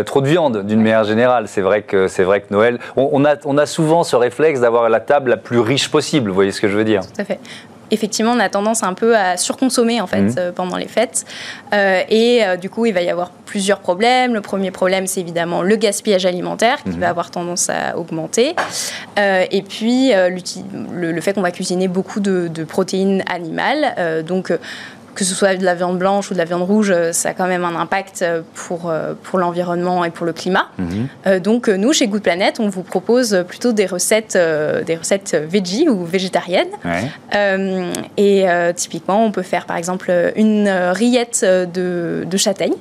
trop 0.05 0.21
de 0.21 0.27
viande 0.27 0.63
d'une 0.63 0.79
manière 0.79 1.03
générale. 1.03 1.47
C'est 1.47 1.61
vrai 1.61 1.81
que, 1.81 2.07
c'est 2.07 2.23
vrai 2.23 2.41
que 2.41 2.53
Noël, 2.53 2.77
on, 2.95 3.25
a, 3.25 3.37
on 3.43 3.57
a 3.57 3.65
souvent 3.65 4.03
ce 4.03 4.15
réflexe 4.15 4.59
d'avoir 4.59 4.87
la 4.87 4.99
table 4.99 5.31
la 5.31 5.37
plus 5.37 5.57
riche 5.57 5.89
possible. 5.89 6.29
Vous 6.29 6.35
voyez 6.35 6.51
ce 6.51 6.61
que 6.61 6.67
je 6.67 6.77
veux 6.77 6.83
dire? 6.83 7.01
Tout 7.01 7.21
à 7.21 7.25
fait 7.25 7.39
effectivement, 7.91 8.31
on 8.31 8.39
a 8.39 8.49
tendance 8.49 8.83
un 8.83 8.93
peu 8.93 9.15
à 9.15 9.37
surconsommer 9.37 10.01
en 10.01 10.07
fait 10.07 10.21
mhm. 10.21 10.35
euh, 10.37 10.51
pendant 10.51 10.77
les 10.77 10.87
fêtes. 10.87 11.25
Euh, 11.73 12.01
et 12.09 12.43
euh, 12.43 12.57
du 12.57 12.69
coup, 12.69 12.85
il 12.85 12.93
va 12.93 13.01
y 13.01 13.09
avoir 13.09 13.31
plusieurs 13.45 13.79
problèmes. 13.79 14.33
Le 14.33 14.41
premier 14.41 14.71
problème, 14.71 15.07
c'est 15.07 15.21
évidemment 15.21 15.61
le 15.61 15.75
gaspillage 15.75 16.25
alimentaire 16.25 16.83
qui 16.83 16.89
mhm. 16.89 16.99
va 16.99 17.09
avoir 17.09 17.31
tendance 17.31 17.69
à 17.69 17.97
augmenter. 17.97 18.55
et 19.17 19.61
puis, 19.61 20.11
le, 20.13 21.21
fait 21.21 21.33
qu'on 21.33 21.41
va 21.41 21.51
cuisiner 21.51 21.87
beaucoup 21.87 22.19
de, 22.19 22.47
de 22.47 22.63
protéines 22.63 23.23
animales. 23.27 24.23
donc, 24.25 24.51
que 25.15 25.23
ce 25.23 25.33
soit 25.33 25.55
de 25.55 25.63
la 25.63 25.73
viande 25.73 25.97
blanche 25.97 26.29
ou 26.29 26.33
de 26.33 26.37
la 26.37 26.45
viande 26.45 26.63
rouge, 26.63 26.91
euh, 26.91 27.11
ça 27.13 27.29
a 27.29 27.33
quand 27.33 27.47
même 27.47 27.63
un 27.63 27.75
impact 27.75 28.21
euh, 28.21 28.41
pour, 28.53 28.89
euh, 28.89 29.13
pour 29.23 29.39
l'environnement 29.39 30.03
et 30.05 30.11
pour 30.11 30.25
le 30.25 30.33
climat. 30.33 30.67
Mhm. 30.77 31.39
donc 31.39 31.69
nous, 31.69 31.93
chez 31.93 32.07
Good 32.07 32.21
Planet, 32.21 32.59
on 32.59 32.67
vous 32.67 32.83
propose 32.83 33.43
plutôt 33.47 33.71
des 33.71 33.85
recettes, 33.85 34.37
des 34.85 34.95
recettes 34.95 35.35
veggie 35.35 35.87
ou 35.87 36.03
végétariennes. 36.03 36.67
et 38.17 38.45
typiquement, 38.75 39.25
on 39.25 39.31
peut 39.31 39.41
faire 39.41 39.65
par 39.65 39.77
exemple 39.77 40.11
une 40.35 40.69
rillette 40.69 41.43
de, 41.45 42.25
de 42.29 42.37
châtaigne. 42.37 42.75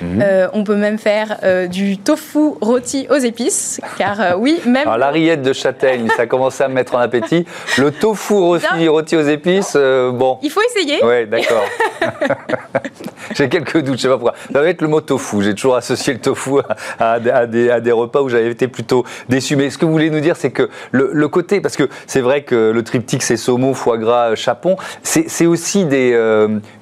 Mhm. 0.00 0.22
Euh, 0.22 0.48
on 0.52 0.64
peut 0.64 0.76
même 0.76 0.98
faire 0.98 1.38
euh, 1.42 1.66
du 1.66 1.98
tofu 1.98 2.52
rôti 2.60 3.06
aux 3.10 3.18
épices, 3.18 3.80
car 3.96 4.20
euh, 4.20 4.32
oui, 4.36 4.60
même. 4.66 4.86
Alors 4.86 4.98
la 4.98 5.10
rillette 5.10 5.42
de 5.42 5.52
châtaigne, 5.52 6.08
ça 6.16 6.26
commence 6.26 6.60
à 6.60 6.68
me 6.68 6.74
mettre 6.74 6.94
en 6.94 6.98
appétit. 6.98 7.44
Le 7.78 7.90
tofu 7.90 8.34
rôti, 8.34 8.88
rôti 8.88 9.16
aux 9.16 9.22
épices, 9.22 9.76
bon. 9.76 10.38
Il 10.42 10.50
faut 10.50 10.60
essayer. 10.62 10.98
Oui, 11.02 11.26
d'accord. 11.26 11.64
J'ai 13.34 13.48
quelques 13.48 13.78
doutes, 13.82 13.96
je 13.96 14.02
sais 14.02 14.08
pas 14.08 14.14
pourquoi. 14.14 14.34
Ça 14.52 14.60
va 14.60 14.68
être 14.68 14.82
le 14.82 14.88
mot 14.88 15.00
tofu. 15.00 15.42
J'ai 15.42 15.54
toujours 15.54 15.76
associé 15.76 16.12
le 16.12 16.20
tofu 16.20 16.52
à, 16.98 17.18
des, 17.18 17.92
repas 17.92 18.22
où 18.22 18.28
j'avais 18.28 18.50
été 18.50 18.68
plutôt 18.68 19.04
déçu. 19.28 19.56
Mais 19.56 19.70
ce 19.70 19.78
que 19.78 19.84
vous 19.84 19.92
voulez 19.92 20.10
nous 20.10 20.20
dire, 20.20 20.36
c'est 20.36 20.50
que 20.50 20.68
le, 20.92 21.28
côté, 21.28 21.60
parce 21.60 21.76
que 21.76 21.88
c'est 22.06 22.20
vrai 22.20 22.42
que 22.42 22.70
le 22.70 22.82
triptyque, 22.82 23.22
c'est 23.22 23.36
saumon, 23.36 23.74
foie 23.74 23.98
gras, 23.98 24.34
chapon, 24.34 24.76
c'est 25.02 25.46
aussi 25.46 25.84
des, 25.84 26.12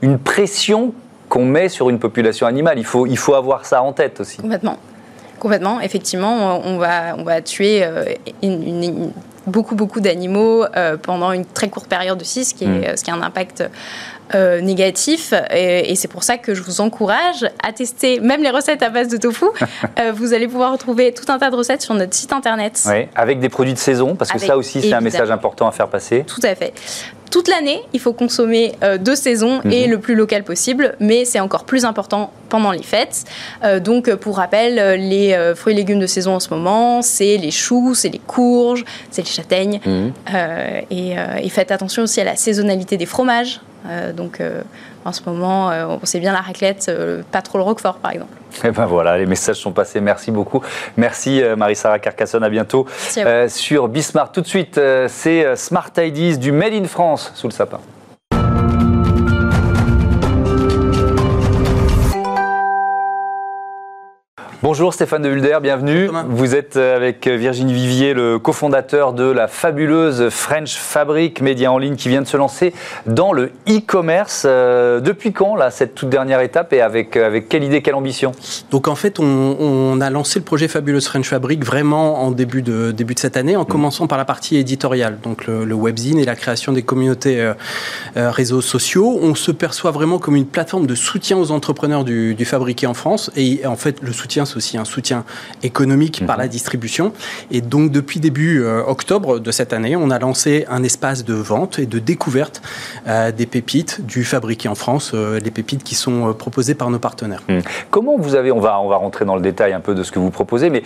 une 0.02 0.18
pression 0.18 0.94
qu'on 1.28 1.44
met 1.44 1.68
sur 1.68 1.90
une 1.90 1.98
population 1.98 2.46
animale. 2.46 2.78
Il 2.78 2.84
faut, 2.84 3.06
il 3.06 3.18
faut 3.18 3.34
avoir 3.34 3.64
ça 3.64 3.82
en 3.82 3.92
tête 3.92 4.20
aussi. 4.20 4.38
Complètement. 4.38 4.78
Complètement. 5.38 5.80
Effectivement, 5.80 6.60
on 6.64 6.78
va, 6.78 7.14
on 7.18 7.22
va 7.22 7.42
tuer 7.42 7.84
euh, 7.84 8.04
beaucoup, 9.46 9.74
beaucoup 9.74 10.00
d'animaux 10.00 10.64
euh, 10.64 10.96
pendant 10.96 11.32
une 11.32 11.44
très 11.44 11.68
courte 11.68 11.88
période 11.88 12.20
aussi, 12.20 12.44
ce 12.44 12.54
qui, 12.54 12.64
est, 12.64 12.92
mm. 12.92 12.96
ce 12.96 13.04
qui 13.04 13.10
a 13.10 13.14
un 13.14 13.22
impact 13.22 13.68
euh, 14.34 14.60
négatif. 14.60 15.34
Et, 15.54 15.94
c'est 15.94 16.08
pour 16.08 16.22
ça 16.22 16.38
que 16.38 16.54
je 16.54 16.62
vous 16.62 16.80
encourage 16.80 17.44
à 17.62 17.72
tester 17.72 18.18
même 18.20 18.42
les 18.42 18.50
recettes 18.50 18.82
à 18.82 18.88
base 18.88 19.08
de 19.08 19.18
tofu. 19.18 19.46
vous 20.14 20.32
allez 20.32 20.48
pouvoir 20.48 20.72
retrouver 20.72 21.12
tout 21.12 21.30
un 21.30 21.38
tas 21.38 21.50
de 21.50 21.56
recettes 21.56 21.82
sur 21.82 21.94
notre 21.94 22.14
site 22.14 22.32
internet. 22.32 22.82
Oui, 22.86 23.06
avec 23.14 23.38
des 23.38 23.50
produits 23.50 23.74
de 23.74 23.78
saison, 23.78 24.16
parce 24.16 24.32
que 24.32 24.38
ça 24.38 24.56
aussi, 24.56 24.80
c'est 24.80 24.94
un 24.94 25.00
message 25.00 25.30
important 25.30 25.68
à 25.68 25.72
faire 25.72 25.88
passer. 25.88 26.24
Tout 26.26 26.40
à 26.42 26.54
fait 26.54 26.72
toute 27.30 27.48
l'année, 27.48 27.80
il 27.92 28.00
faut 28.00 28.12
consommer 28.12 28.72
euh, 28.82 28.98
de 28.98 29.14
saison 29.14 29.60
et 29.70 29.86
mhm. 29.86 29.90
le 29.90 29.98
plus 29.98 30.14
local 30.14 30.44
possible, 30.44 30.94
mais 31.00 31.24
c'est 31.24 31.40
encore 31.40 31.64
plus 31.64 31.84
important 31.84 32.30
pendant 32.48 32.70
les 32.70 32.82
fêtes. 32.82 33.24
Euh, 33.64 33.80
donc, 33.80 34.14
pour 34.14 34.36
rappel, 34.36 34.78
euh, 34.78 34.96
les 34.96 35.36
fruits 35.54 35.74
et 35.74 35.76
légumes 35.76 35.98
de 35.98 36.06
saison 36.06 36.34
en 36.34 36.40
ce 36.40 36.50
moment, 36.50 37.02
c'est 37.02 37.36
les 37.36 37.50
choux, 37.50 37.94
c'est 37.94 38.08
les 38.08 38.20
courges, 38.20 38.84
c'est 39.10 39.22
les 39.22 39.30
châtaignes. 39.30 39.80
Mhm. 39.84 40.12
Et, 40.90 41.16
et, 41.42 41.48
faites 41.48 41.70
attention 41.70 42.02
aussi 42.02 42.20
à 42.20 42.24
la 42.24 42.36
saisonnalité 42.36 42.96
des 42.96 43.06
fromages. 43.06 43.60
Donc, 44.14 44.42
en 45.04 45.12
ce 45.12 45.22
moment, 45.26 45.68
on 45.68 46.04
sait 46.04 46.20
bien 46.20 46.32
la 46.32 46.40
raclette, 46.40 46.90
pas 47.30 47.42
trop 47.42 47.58
le 47.58 47.64
roquefort, 47.64 47.96
par 47.96 48.12
exemple. 48.12 48.32
Et 48.64 48.68
eh 48.68 48.70
ben 48.70 48.86
voilà, 48.86 49.18
les 49.18 49.26
messages 49.26 49.56
sont 49.56 49.72
passés. 49.72 50.00
Merci 50.00 50.30
beaucoup. 50.30 50.62
Merci 50.96 51.42
euh, 51.42 51.56
Marie-Sara 51.56 51.98
Carcassonne. 51.98 52.42
À 52.42 52.48
bientôt 52.48 52.86
euh, 53.18 53.48
sur 53.48 53.88
Bismarck. 53.88 54.32
Tout 54.32 54.40
de 54.40 54.46
suite, 54.46 54.78
euh, 54.78 55.08
c'est 55.10 55.56
Smart 55.56 55.90
Ideas 55.98 56.36
du 56.36 56.52
Made 56.52 56.72
in 56.72 56.84
France 56.84 57.32
sous 57.34 57.48
le 57.48 57.52
sapin. 57.52 57.80
Bonjour 64.68 64.92
Stéphane 64.92 65.22
de 65.22 65.28
Hulder, 65.28 65.58
bienvenue. 65.62 66.10
Vous 66.28 66.56
êtes 66.56 66.76
euh, 66.76 66.96
avec 66.96 67.28
Virginie 67.28 67.72
Vivier, 67.72 68.14
le 68.14 68.40
cofondateur 68.40 69.12
de 69.12 69.22
la 69.22 69.46
fabuleuse 69.46 70.28
French 70.28 70.74
Fabric, 70.74 71.40
média 71.40 71.70
en 71.70 71.78
ligne 71.78 71.94
qui 71.94 72.08
vient 72.08 72.20
de 72.20 72.26
se 72.26 72.36
lancer 72.36 72.74
dans 73.06 73.32
le 73.32 73.52
e-commerce. 73.68 74.42
Euh, 74.44 74.98
depuis 74.98 75.32
quand, 75.32 75.54
là, 75.54 75.70
cette 75.70 75.94
toute 75.94 76.08
dernière 76.08 76.40
étape 76.40 76.72
et 76.72 76.80
avec, 76.80 77.16
euh, 77.16 77.28
avec 77.28 77.48
quelle 77.48 77.62
idée, 77.62 77.80
quelle 77.80 77.94
ambition? 77.94 78.32
Donc 78.72 78.88
en 78.88 78.96
fait, 78.96 79.20
on, 79.20 80.00
a 80.00 80.10
lancé 80.10 80.40
le 80.40 80.44
projet 80.44 80.66
Fabuleuse 80.66 81.06
French 81.06 81.28
Fabric 81.28 81.64
vraiment 81.64 82.24
en 82.24 82.32
début 82.32 82.62
de, 82.62 82.90
début 82.90 83.14
de 83.14 83.20
cette 83.20 83.36
année, 83.36 83.54
en 83.54 83.62
mmh. 83.62 83.66
commençant 83.66 84.08
par 84.08 84.18
la 84.18 84.24
partie 84.24 84.56
éditoriale, 84.56 85.18
donc 85.22 85.46
le, 85.46 85.74
webzine 85.74 86.18
et 86.18 86.24
la 86.24 86.34
création 86.34 86.72
des 86.72 86.82
communautés 86.82 87.52
réseaux 88.16 88.62
sociaux. 88.62 89.16
On 89.22 89.36
se 89.36 89.52
perçoit 89.52 89.92
vraiment 89.92 90.18
comme 90.18 90.34
une 90.34 90.46
plateforme 90.46 90.88
de 90.88 90.96
soutien 90.96 91.38
aux 91.38 91.52
entrepreneurs 91.52 92.02
du, 92.02 92.34
du 92.34 92.44
fabriqué 92.44 92.88
en 92.88 92.94
France 92.94 93.30
et 93.36 93.64
en 93.64 93.76
fait, 93.76 94.02
le 94.02 94.12
soutien 94.12 94.44
aussi 94.56 94.78
un 94.78 94.84
soutien 94.84 95.24
économique 95.62 96.24
par 96.26 96.36
mhm. 96.36 96.42
la 96.42 96.48
distribution. 96.48 97.12
Et 97.50 97.60
donc, 97.60 97.90
depuis 97.90 98.20
début 98.20 98.62
euh, 98.62 98.82
octobre 98.86 99.38
de 99.38 99.50
cette 99.50 99.72
année, 99.72 99.96
on 99.96 100.10
a 100.10 100.18
lancé 100.18 100.66
un 100.68 100.82
espace 100.82 101.24
de 101.24 101.34
vente 101.34 101.78
et 101.78 101.86
de 101.86 101.98
découverte 101.98 102.62
euh, 103.06 103.32
des 103.32 103.46
pépites 103.46 104.04
du 104.04 104.24
fabriqué 104.24 104.68
en 104.68 104.74
France, 104.74 105.12
euh, 105.14 105.38
les 105.40 105.50
pépites 105.50 105.84
qui 105.84 105.94
sont 105.94 106.32
proposées 106.34 106.74
par 106.74 106.90
nos 106.90 106.98
partenaires. 106.98 107.42
Mhm. 107.48 107.62
Comment 107.90 108.16
vous 108.18 108.34
avez, 108.34 108.52
on 108.52 108.60
va, 108.60 108.80
on 108.80 108.88
va 108.88 108.96
rentrer 108.96 109.24
dans 109.24 109.36
le 109.36 109.42
détail 109.42 109.72
un 109.72 109.80
peu 109.80 109.94
de 109.94 110.02
ce 110.02 110.12
que 110.12 110.18
vous 110.18 110.30
proposez, 110.30 110.70
mais 110.70 110.82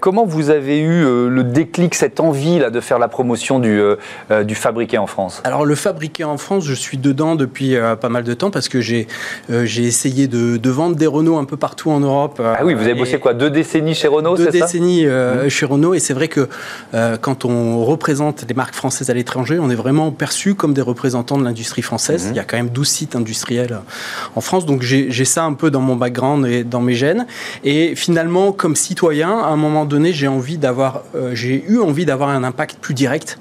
comment 0.00 0.26
vous 0.26 0.50
avez 0.50 0.80
eu 0.80 1.02
le 1.28 1.42
déclic, 1.44 1.94
cette 1.94 2.20
envie 2.20 2.58
là 2.58 2.70
de 2.70 2.80
faire 2.80 2.98
la 2.98 3.08
promotion 3.08 3.58
du, 3.58 3.80
du 4.44 4.54
fabriqué 4.54 4.98
en 4.98 5.06
France? 5.06 5.40
Alors, 5.44 5.64
le 5.64 5.74
fabriqué 5.74 6.24
en 6.24 6.36
France, 6.38 6.64
je 6.64 6.74
suis 6.74 6.98
dedans 6.98 7.36
depuis 7.36 7.76
pas 8.00 8.08
mal 8.08 8.24
de 8.24 8.34
temps 8.34 8.50
parce 8.50 8.68
que 8.68 8.80
j'ai 8.80 9.06
j'ai 9.48 9.84
essayé 9.84 10.28
de, 10.28 10.56
de, 10.56 10.70
vendre 10.70 10.96
des 10.96 11.06
Renault 11.06 11.38
un 11.38 11.44
peu 11.44 11.56
partout 11.56 11.90
en 11.90 12.00
Europe. 12.00 12.40
ah 12.42 12.64
oui, 12.64 12.74
vous 12.74 12.84
avez 12.84 12.95
bossé 12.96 13.18
quoi 13.18 13.34
Deux 13.34 13.50
décennies 13.50 13.94
chez 13.94 14.08
Renault, 14.08 14.36
Deux 14.36 14.50
décennies 14.50 15.06
euh, 15.06 15.46
mmh. 15.46 15.48
chez 15.48 15.66
Renault, 15.66 15.94
et 15.94 15.98
c'est 15.98 16.14
vrai 16.14 16.28
que 16.28 16.48
euh, 16.94 17.16
quand 17.16 17.44
on 17.44 17.84
représente 17.84 18.44
les 18.48 18.54
marques 18.54 18.74
françaises 18.74 19.10
à 19.10 19.14
l'étranger, 19.14 19.58
on 19.58 19.70
est 19.70 19.76
vraiment 19.76 20.10
perçu 20.10 20.54
comme 20.54 20.74
des 20.74 20.82
représentants 20.82 21.38
de 21.38 21.44
l'industrie 21.44 21.82
française. 21.82 22.26
Mmh. 22.26 22.30
Il 22.30 22.36
y 22.36 22.40
a 22.40 22.44
quand 22.44 22.56
même 22.56 22.70
12 22.70 22.88
sites 22.88 23.16
industriels 23.16 23.80
en 24.34 24.40
France, 24.40 24.66
donc 24.66 24.82
j'ai 24.82 25.24
ça 25.24 25.44
un 25.44 25.54
peu 25.54 25.70
dans 25.70 25.80
mon 25.80 25.96
background 25.96 26.46
et 26.46 26.64
dans 26.64 26.80
mes 26.80 26.94
gènes. 26.94 27.26
Et 27.64 27.94
finalement, 27.94 28.52
comme 28.52 28.76
citoyen, 28.76 29.38
à 29.38 29.48
un 29.48 29.56
moment 29.56 29.84
donné, 29.84 30.12
j'ai 30.12 30.28
envie 30.28 30.58
d'avoir, 30.58 31.02
euh, 31.14 31.34
j'ai 31.34 31.64
eu 31.68 31.80
envie 31.80 32.06
d'avoir 32.06 32.30
un 32.30 32.44
impact 32.44 32.78
plus 32.80 32.94
direct 32.94 33.38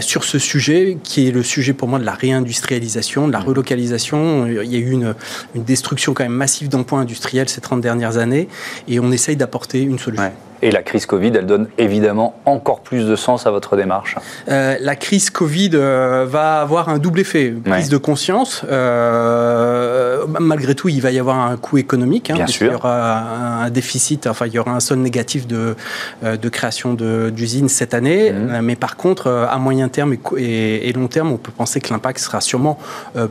sur 0.00 0.24
ce 0.24 0.38
sujet, 0.38 0.98
qui 1.02 1.28
est 1.28 1.30
le 1.30 1.42
sujet 1.42 1.72
pour 1.72 1.88
moi 1.88 1.98
de 1.98 2.04
la 2.04 2.12
réindustrialisation, 2.12 3.28
de 3.28 3.32
la 3.32 3.40
mmh. 3.40 3.44
relocalisation. 3.44 4.46
Il 4.46 4.72
y 4.72 4.76
a 4.76 4.78
eu 4.78 4.90
une, 4.90 5.14
une 5.54 5.64
destruction 5.64 6.14
quand 6.14 6.24
même 6.24 6.32
massive 6.32 6.68
d'emplois 6.68 7.00
industriels 7.00 7.48
ces 7.48 7.60
30 7.60 7.80
dernières 7.80 8.09
années 8.18 8.48
et 8.88 9.00
on 9.00 9.12
essaye 9.12 9.36
d'apporter 9.36 9.82
une 9.82 9.98
solution. 9.98 10.32
Et 10.62 10.70
la 10.70 10.82
crise 10.82 11.06
Covid, 11.06 11.32
elle 11.34 11.46
donne 11.46 11.68
évidemment 11.78 12.34
encore 12.44 12.80
plus 12.80 13.06
de 13.06 13.16
sens 13.16 13.46
à 13.46 13.50
votre 13.50 13.76
démarche. 13.76 14.16
Euh, 14.48 14.76
la 14.80 14.94
crise 14.94 15.30
Covid 15.30 15.70
euh, 15.74 16.26
va 16.28 16.60
avoir 16.60 16.90
un 16.90 16.98
double 16.98 17.20
effet. 17.20 17.54
Prise 17.64 17.88
de 17.88 17.96
conscience. 17.96 18.62
Euh, 18.68 20.26
malgré 20.38 20.74
tout, 20.74 20.88
il 20.88 21.00
va 21.00 21.12
y 21.12 21.18
avoir 21.18 21.38
un 21.38 21.56
coût 21.56 21.78
économique. 21.78 22.30
Hein, 22.30 22.34
Bien 22.34 22.46
sûr. 22.46 22.66
Il 22.66 22.72
y 22.72 22.74
aura 22.74 23.62
un 23.64 23.70
déficit, 23.70 24.26
enfin, 24.26 24.46
il 24.46 24.52
y 24.52 24.58
aura 24.58 24.72
un 24.72 24.80
solde 24.80 25.00
négatif 25.00 25.46
de, 25.46 25.76
de 26.22 26.48
création 26.48 26.94
d'usines 26.94 27.68
cette 27.68 27.94
année. 27.94 28.32
Mhm. 28.32 28.60
Mais 28.62 28.76
par 28.76 28.96
contre, 28.96 29.28
à 29.28 29.56
moyen 29.58 29.88
terme 29.88 30.14
et, 30.36 30.88
et, 30.88 30.92
long 30.92 31.08
terme, 31.08 31.32
on 31.32 31.38
peut 31.38 31.52
penser 31.56 31.80
que 31.80 31.90
l'impact 31.90 32.18
sera 32.18 32.40
sûrement 32.40 32.78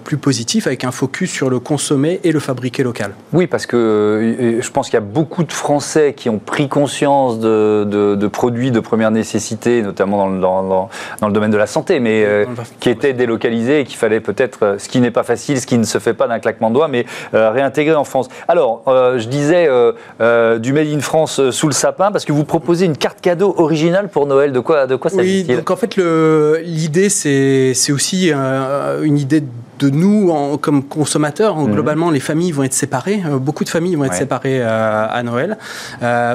plus 0.04 0.18
positif 0.18 0.66
avec 0.66 0.84
un 0.84 0.92
focus 0.92 1.32
sur 1.32 1.50
le 1.50 1.60
consommer 1.60 2.20
et 2.24 2.32
le 2.32 2.40
fabriquer 2.40 2.82
local. 2.84 3.14
Oui, 3.34 3.46
parce 3.46 3.66
que 3.66 4.60
je 4.70 4.74
pense 4.74 4.86
qu'il 4.86 4.94
y 4.94 4.98
a 4.98 5.02
beaucoup 5.02 5.44
de 5.44 5.52
Français 5.52 6.14
qui 6.16 6.30
ont 6.30 6.38
pris 6.38 6.70
conscience 6.70 7.40
de, 7.40 8.28
produits 8.32 8.70
de 8.70 8.80
première 8.80 9.10
nécessité, 9.10 9.82
notamment 9.82 10.30
dans, 10.30 10.90
le 11.24 11.32
domaine 11.32 11.50
de 11.50 11.58
la 11.58 11.66
santé, 11.66 12.00
mais 12.00 12.24
euh, 12.24 12.46
qui 12.80 12.92
étaient 12.92 13.14
délocalisés 13.14 13.80
et 13.80 13.84
qu'il 13.84 13.98
fallait 13.98 14.20
peut-être, 14.20 14.60
euh, 14.62 14.78
ce 14.78 14.88
qui 14.88 15.02
n'est 15.02 15.10
pas 15.10 15.24
facile, 15.24 15.60
ce 15.60 15.66
qui 15.66 15.80
ne 15.80 15.86
se 15.86 15.98
fait 15.98 16.14
pas 16.14 16.28
d'un 16.28 16.38
claquement 16.38 16.70
de 16.70 16.76
doigts, 16.76 16.88
mais 16.88 17.08
euh, 17.34 17.50
réintégrer 17.50 17.96
en 17.96 18.04
France. 18.04 18.30
Alors, 18.48 18.84
je 18.86 19.28
disais 19.28 19.68
du 20.60 20.74
Made 20.74 20.88
in 20.88 21.00
France 21.00 21.50
sous 21.50 21.68
le 21.68 21.74
sapin, 21.74 22.12
parce 22.12 22.26
que 22.26 22.32
vous 22.32 22.44
proposez 22.44 22.86
une 22.86 22.98
carte 22.98 23.22
cadeau 23.22 23.56
originale 23.58 24.08
pour 24.08 24.28
Noël. 24.28 24.52
De 24.52 24.60
quoi, 24.60 24.86
de 24.86 24.96
quoi 24.96 25.10
s'agit-il? 25.10 25.50
Oui, 25.50 25.58
donc 25.58 25.72
en 25.72 25.78
fait, 25.78 25.96
l'idée, 26.64 27.10
c'est 27.10 27.92
aussi 27.92 28.32
une 28.32 29.18
idée 29.18 29.42
de 29.42 29.48
nous 29.88 30.30
en, 30.32 30.58
comme 30.58 30.84
consommateurs. 30.84 31.56
Mhm. 31.56 31.72
Globalement, 31.72 32.12
les 32.12 32.20
familles 32.20 32.52
vont 32.52 32.64
être 32.64 32.74
séparées. 32.74 33.22
beaucoup 33.40 33.64
de 33.64 33.70
familles 33.70 33.96
vont 33.96 34.04
être 34.04 34.14
séparées 34.14 34.62
à 34.62 35.22
Noël. 35.24 35.58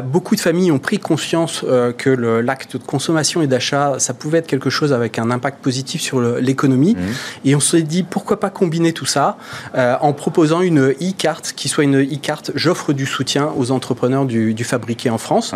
beaucoup 0.04 0.34
de 0.34 0.40
familles 0.40 0.72
ont 0.72 0.78
pris 0.78 0.98
conscience 0.98 1.64
que 1.98 2.10
l'acte 2.10 2.76
de 2.76 2.82
consommation 2.82 3.42
et 3.42 3.46
d'achat, 3.46 3.94
ça 3.98 4.14
pouvait 4.14 4.38
être 4.38 4.46
quelque 4.46 4.70
chose 4.70 4.92
avec 4.92 5.18
un 5.18 5.30
impact 5.30 5.58
positif 5.62 6.00
sur 6.00 6.20
l'économie. 6.20 6.94
Mhm. 6.94 7.14
Et 7.44 7.54
on 7.54 7.60
s'est 7.60 7.82
dit, 7.82 8.02
pourquoi 8.02 8.40
pas 8.40 8.50
combiner 8.50 8.92
tout 8.92 9.06
ça 9.06 9.36
en 9.74 10.12
proposant 10.12 10.60
une 10.60 10.90
e-carte 10.90 11.52
qui 11.56 11.68
soit 11.68 11.84
une 11.84 12.00
e-carte, 12.02 12.52
j'offre 12.54 12.92
du 12.92 13.06
soutien 13.06 13.50
aux 13.56 13.70
entrepreneurs 13.70 14.24
du, 14.24 14.64
fabriqué 14.64 15.10
en 15.10 15.18
France, 15.18 15.54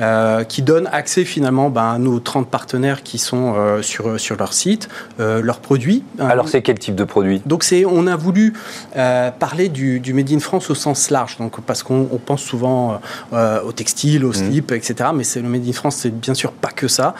euh, 0.00 0.44
qui 0.44 0.62
donne 0.62 0.88
accès 0.92 1.24
finalement 1.24 1.70
ben, 1.70 1.92
à 1.92 1.98
nos 1.98 2.20
30 2.20 2.48
partenaires 2.48 3.02
qui 3.02 3.18
sont 3.18 3.54
euh, 3.56 3.82
sur, 3.82 4.18
sur 4.20 4.36
leur 4.36 4.52
site, 4.52 4.88
euh, 5.18 5.40
leurs 5.40 5.60
produits. 5.60 6.02
Alors 6.18 6.48
c'est 6.48 6.62
quel 6.62 6.78
type 6.78 6.94
de 6.94 7.04
produit 7.04 7.29
Donc 7.46 7.64
c'est, 7.64 7.84
on 7.84 8.06
a 8.06 8.16
voulu 8.16 8.52
parler 8.94 9.68
du, 9.68 10.00
du, 10.00 10.12
Made 10.12 10.32
in 10.32 10.40
France 10.40 10.70
au 10.70 10.74
sens 10.74 11.10
large, 11.10 11.36
donc, 11.38 11.60
parce 11.62 11.82
qu'on 11.82 12.04
pense 12.24 12.42
souvent 12.42 13.00
au 13.32 13.72
textile, 13.72 14.24
au 14.24 14.30
mmh. 14.30 14.34
slip, 14.34 14.72
etc. 14.72 15.10
Mais 15.14 15.24
c'est 15.24 15.40
le 15.40 15.48
Made 15.48 15.66
in 15.68 15.72
France, 15.72 15.96
c'est 15.96 16.10
bien 16.10 16.34
sûr 16.34 16.52
pas 16.52 16.70
que 16.70 16.88
ça. 16.88 17.14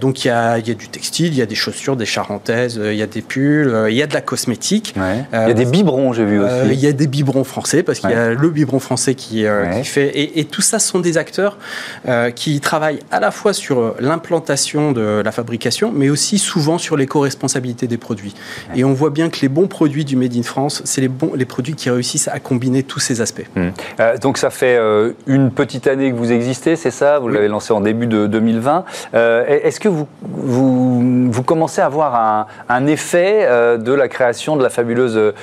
donc 0.00 0.24
il 0.24 0.28
y 0.28 0.30
a, 0.30 0.58
y 0.58 0.70
a, 0.70 0.74
du 0.74 0.88
textile, 0.88 1.28
il 1.28 1.38
y 1.38 1.42
a 1.42 1.46
des 1.46 1.54
chaussures, 1.54 1.96
des 1.96 2.06
charentaises, 2.06 2.80
il 2.82 2.96
y 2.96 3.02
a 3.02 3.06
des 3.06 3.22
pulls, 3.22 3.86
il 3.88 3.96
y 3.96 4.02
a 4.02 4.06
de 4.06 4.14
la 4.14 4.20
cosmétique. 4.20 4.94
il 4.96 5.38
y 5.38 5.50
a 5.50 5.52
des 5.52 5.64
biberons, 5.64 6.12
j'ai 6.12 6.24
vu 6.24 6.40
aussi. 6.40 6.54
il 6.72 6.80
y 6.80 6.86
a 6.86 6.92
des 6.92 7.06
biberons 7.06 7.44
français, 7.44 7.82
parce 7.82 8.00
qu'il 8.00 8.10
y 8.10 8.14
a 8.14 8.30
le 8.30 8.50
biberon 8.50 8.78
français 8.78 9.14
qui, 9.14 9.44
qui 9.74 9.84
fait... 9.84 10.08
Et, 10.08 10.40
et, 10.40 10.44
tout 10.44 10.62
ça 10.62 10.78
sont 10.78 11.00
des 11.00 11.18
acteurs 11.18 11.58
euh, 12.06 12.30
qui 12.30 12.60
travaillent 12.60 13.00
à 13.10 13.20
la 13.20 13.30
fois 13.30 13.52
sur 13.52 13.94
l'implantation 13.98 14.92
de 14.92 15.22
la 15.24 15.32
fabrication, 15.32 15.92
mais 15.92 16.10
aussi 16.10 16.38
souvent 16.38 16.78
sur 16.78 16.96
l'éco-responsabilité 16.96 17.86
des 17.86 17.98
produits. 17.98 18.34
Et 18.74 18.84
on 18.84 18.92
voit 18.92 19.10
bien 19.10 19.17
que 19.28 19.40
les 19.42 19.48
bons 19.48 19.66
produits 19.66 20.04
du 20.04 20.16
Made 20.16 20.36
in 20.36 20.42
France, 20.42 20.82
c'est 20.84 21.00
les, 21.00 21.08
bons, 21.08 21.32
les 21.34 21.44
produits 21.44 21.74
qui 21.74 21.90
réussissent 21.90 22.28
à 22.28 22.38
combiner 22.38 22.84
tous 22.84 23.00
ces 23.00 23.20
aspects. 23.20 23.46
Mmh. 23.56 23.68
Euh, 23.98 24.16
donc 24.18 24.38
ça 24.38 24.50
fait 24.50 24.76
euh, 24.76 25.12
une 25.26 25.50
petite 25.50 25.88
année 25.88 26.12
que 26.12 26.16
vous 26.16 26.30
existez, 26.30 26.76
c'est 26.76 26.92
ça? 26.92 27.18
Vous 27.18 27.28
l'avez 27.28 27.48
lancé 27.48 27.72
en 27.72 27.80
début 27.80 28.06
de 28.06 28.26
2020. 28.26 28.84
Est-ce 29.14 29.80
que 29.80 29.88
vous, 29.88 30.06
vous, 30.22 31.30
vous, 31.30 31.42
commencez 31.42 31.80
à 31.80 31.88
voir 31.88 32.14
un, 32.14 32.46
un 32.68 32.86
effet 32.86 33.48
de 33.78 33.92
la 33.92 34.08
création 34.08 34.56
de 34.56 34.62
la 34.62 34.70
fabuleuse 34.70 35.34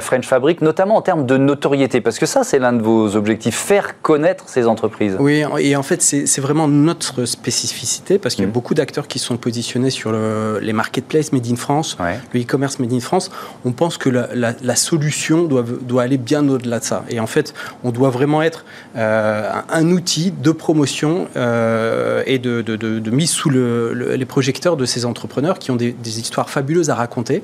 French 0.00 0.26
Fabric, 0.26 0.62
notamment 0.62 0.96
en 0.96 1.02
termes 1.02 1.26
de 1.26 1.36
notoriété? 1.36 2.00
Parce 2.00 2.18
que 2.18 2.26
ça, 2.26 2.44
c'est 2.44 2.58
l'un 2.58 2.72
de 2.72 2.82
vos 2.82 3.16
objectifs, 3.16 3.56
faire 3.56 4.00
connaître 4.00 4.44
ces 4.48 4.66
entreprises. 4.66 5.16
Oui, 5.18 5.44
et 5.58 5.76
en 5.76 5.82
fait, 5.82 6.00
c'est 6.02 6.40
vraiment 6.40 6.68
notre 6.68 7.24
spécificité 7.24 8.18
parce 8.18 8.34
qu'il 8.34 8.44
y 8.44 8.46
a 8.46 8.48
mmh. 8.48 8.52
beaucoup 8.52 8.74
d'acteurs 8.74 9.08
qui 9.08 9.18
sont 9.18 9.36
positionnés 9.36 9.90
sur 9.90 10.12
le, 10.12 10.60
les 10.60 10.72
marketplaces 10.72 11.32
Made 11.32 11.46
in 11.50 11.56
France, 11.56 11.96
le 12.32 12.40
e-commerce 12.40 12.78
Made 12.78 12.92
in 12.92 13.00
France. 13.00 13.17
On 13.64 13.72
pense 13.72 13.98
que 13.98 14.08
la, 14.08 14.28
la, 14.34 14.76
solution 14.76 15.44
doit, 15.44 15.64
doit 15.82 16.02
aller 16.02 16.18
bien 16.18 16.48
au-delà 16.48 16.78
de 16.78 16.84
ça. 16.84 17.04
Et 17.08 17.20
en 17.20 17.26
fait, 17.26 17.54
on 17.84 17.90
doit 17.90 18.10
vraiment 18.10 18.42
être 18.42 18.64
euh, 18.96 19.50
un 19.68 19.90
outil 19.90 20.32
de 20.32 20.50
promotion 20.50 21.28
euh, 21.36 22.22
et 22.26 22.38
de, 22.38 22.62
de, 22.62 22.76
de, 22.76 23.10
mise 23.10 23.30
sous 23.30 23.50
le, 23.50 23.92
les 23.92 24.24
projecteurs 24.24 24.76
de 24.76 24.84
ces 24.84 25.04
entrepreneurs 25.04 25.58
qui 25.58 25.70
ont 25.70 25.76
des, 25.76 25.92
des 25.92 26.20
histoires 26.20 26.50
fabuleuses 26.50 26.90
à 26.90 26.94
raconter. 26.94 27.42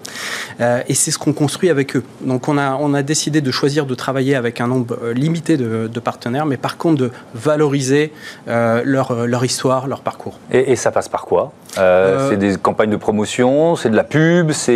Euh, 0.61 0.83
et 0.89 0.95
c'est 0.95 1.11
ce 1.11 1.19
qu'on 1.19 1.33
construit 1.33 1.71
avec 1.71 1.97
eux. 1.97 2.05
Donc, 2.23 2.49
on 2.49 2.59
a, 2.59 2.77
on 2.81 2.95
a 2.95 3.03
décidé 3.03 3.41
de 3.41 3.51
choisir 3.51 3.87
de 3.87 3.95
travailler 3.95 4.35
avec 4.35 4.61
un 4.61 4.69
nombre 4.69 4.99
limité 5.15 5.57
de, 5.57 6.01
partenaires, 6.05 6.45
mais 6.45 6.59
par 6.59 6.77
contre 6.77 7.01
de 7.01 7.11
valoriser 7.35 8.13
leur, 8.47 9.27
leur, 9.27 9.45
histoire, 9.45 9.87
leur 9.87 10.01
parcours. 10.01 10.39
Et, 10.51 10.77
ça 10.77 10.91
passe 10.91 11.09
par 11.09 11.25
quoi? 11.25 11.53
C'est 11.77 12.37
des 12.37 12.57
campagnes 12.57 12.91
de 12.91 12.97
promotion, 12.97 13.75
c'est 13.77 13.89
de 13.89 13.97
la 13.97 14.05
pub, 14.05 14.53
c'est 14.53 14.75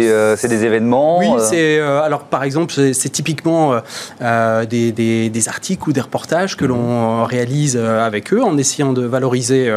des 0.49 0.65
événements? 0.65 0.88
Oui, 0.93 1.27
c'est 1.41 1.81
alors 1.81 2.23
par 2.25 2.43
exemple, 2.45 2.73
c'est 2.73 3.09
typiquement 3.11 3.81
des, 4.21 4.93
des, 4.93 5.31
des, 5.31 5.49
articles 5.49 5.89
ou 5.89 5.93
des 5.93 6.01
reportages 6.01 6.57
que 6.57 6.65
l'on 6.65 7.25
réalise 7.25 7.77
avec 7.77 8.33
eux 8.33 8.43
en 8.43 8.57
essayant 8.59 8.93
de 8.93 9.03
valoriser 9.03 9.73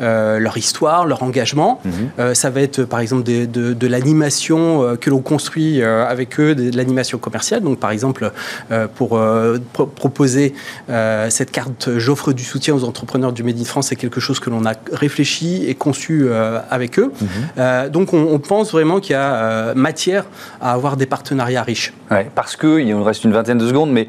leur 0.00 0.56
histoire, 0.56 1.06
leur 1.06 1.22
engagement. 1.22 1.80
Mhm. 1.84 2.34
ça 2.34 2.50
va 2.50 2.60
être 2.60 2.84
par 2.84 3.00
exemple 3.00 3.22
de, 3.24 3.44
de, 3.44 3.86
l'animation 3.86 4.96
que 5.00 5.10
l'on 5.10 5.20
construit 5.20 5.82
avec 5.82 6.38
eux, 6.40 6.54
de 6.54 6.76
l'animation 6.76 7.18
commerciale. 7.18 7.62
Donc 7.62 7.78
par 7.78 7.90
exemple, 7.90 8.30
pour 8.94 9.20
proposer 9.94 10.54
cette 11.28 11.50
carte 11.50 11.88
J'offre 11.98 12.32
du 12.32 12.44
soutien 12.44 12.74
aux 12.74 12.84
entrepreneurs 12.84 13.32
du 13.32 13.42
Made 13.42 13.58
in 13.60 13.64
France, 13.64 13.88
c'est 13.88 13.96
quelque 13.96 14.20
chose 14.20 14.40
que 14.40 14.50
l'on 14.50 14.64
a 14.64 14.74
réfléchi 14.92 15.64
et 15.66 15.74
conçu 15.74 16.26
euh, 16.28 16.60
avec 16.70 16.98
eux. 16.98 17.12
Mhm. 17.20 17.28
Euh, 17.58 17.88
donc 17.88 18.12
on, 18.12 18.38
pense 18.38 18.70
vraiment 18.70 19.00
qu'il 19.00 19.12
y 19.12 19.16
a 19.16 19.34
euh, 19.34 19.74
matière 19.74 20.24
à 20.60 20.72
avoir 20.72 20.96
des 20.96 21.06
partenariats 21.06 21.62
riches. 21.62 21.92
Ouais, 22.10 22.30
parce 22.34 22.56
qu'il 22.56 22.88
nous 22.88 23.02
reste 23.02 23.24
une 23.24 23.32
vingtaine 23.32 23.58
de 23.58 23.66
secondes, 23.66 23.90
mais 23.90 24.08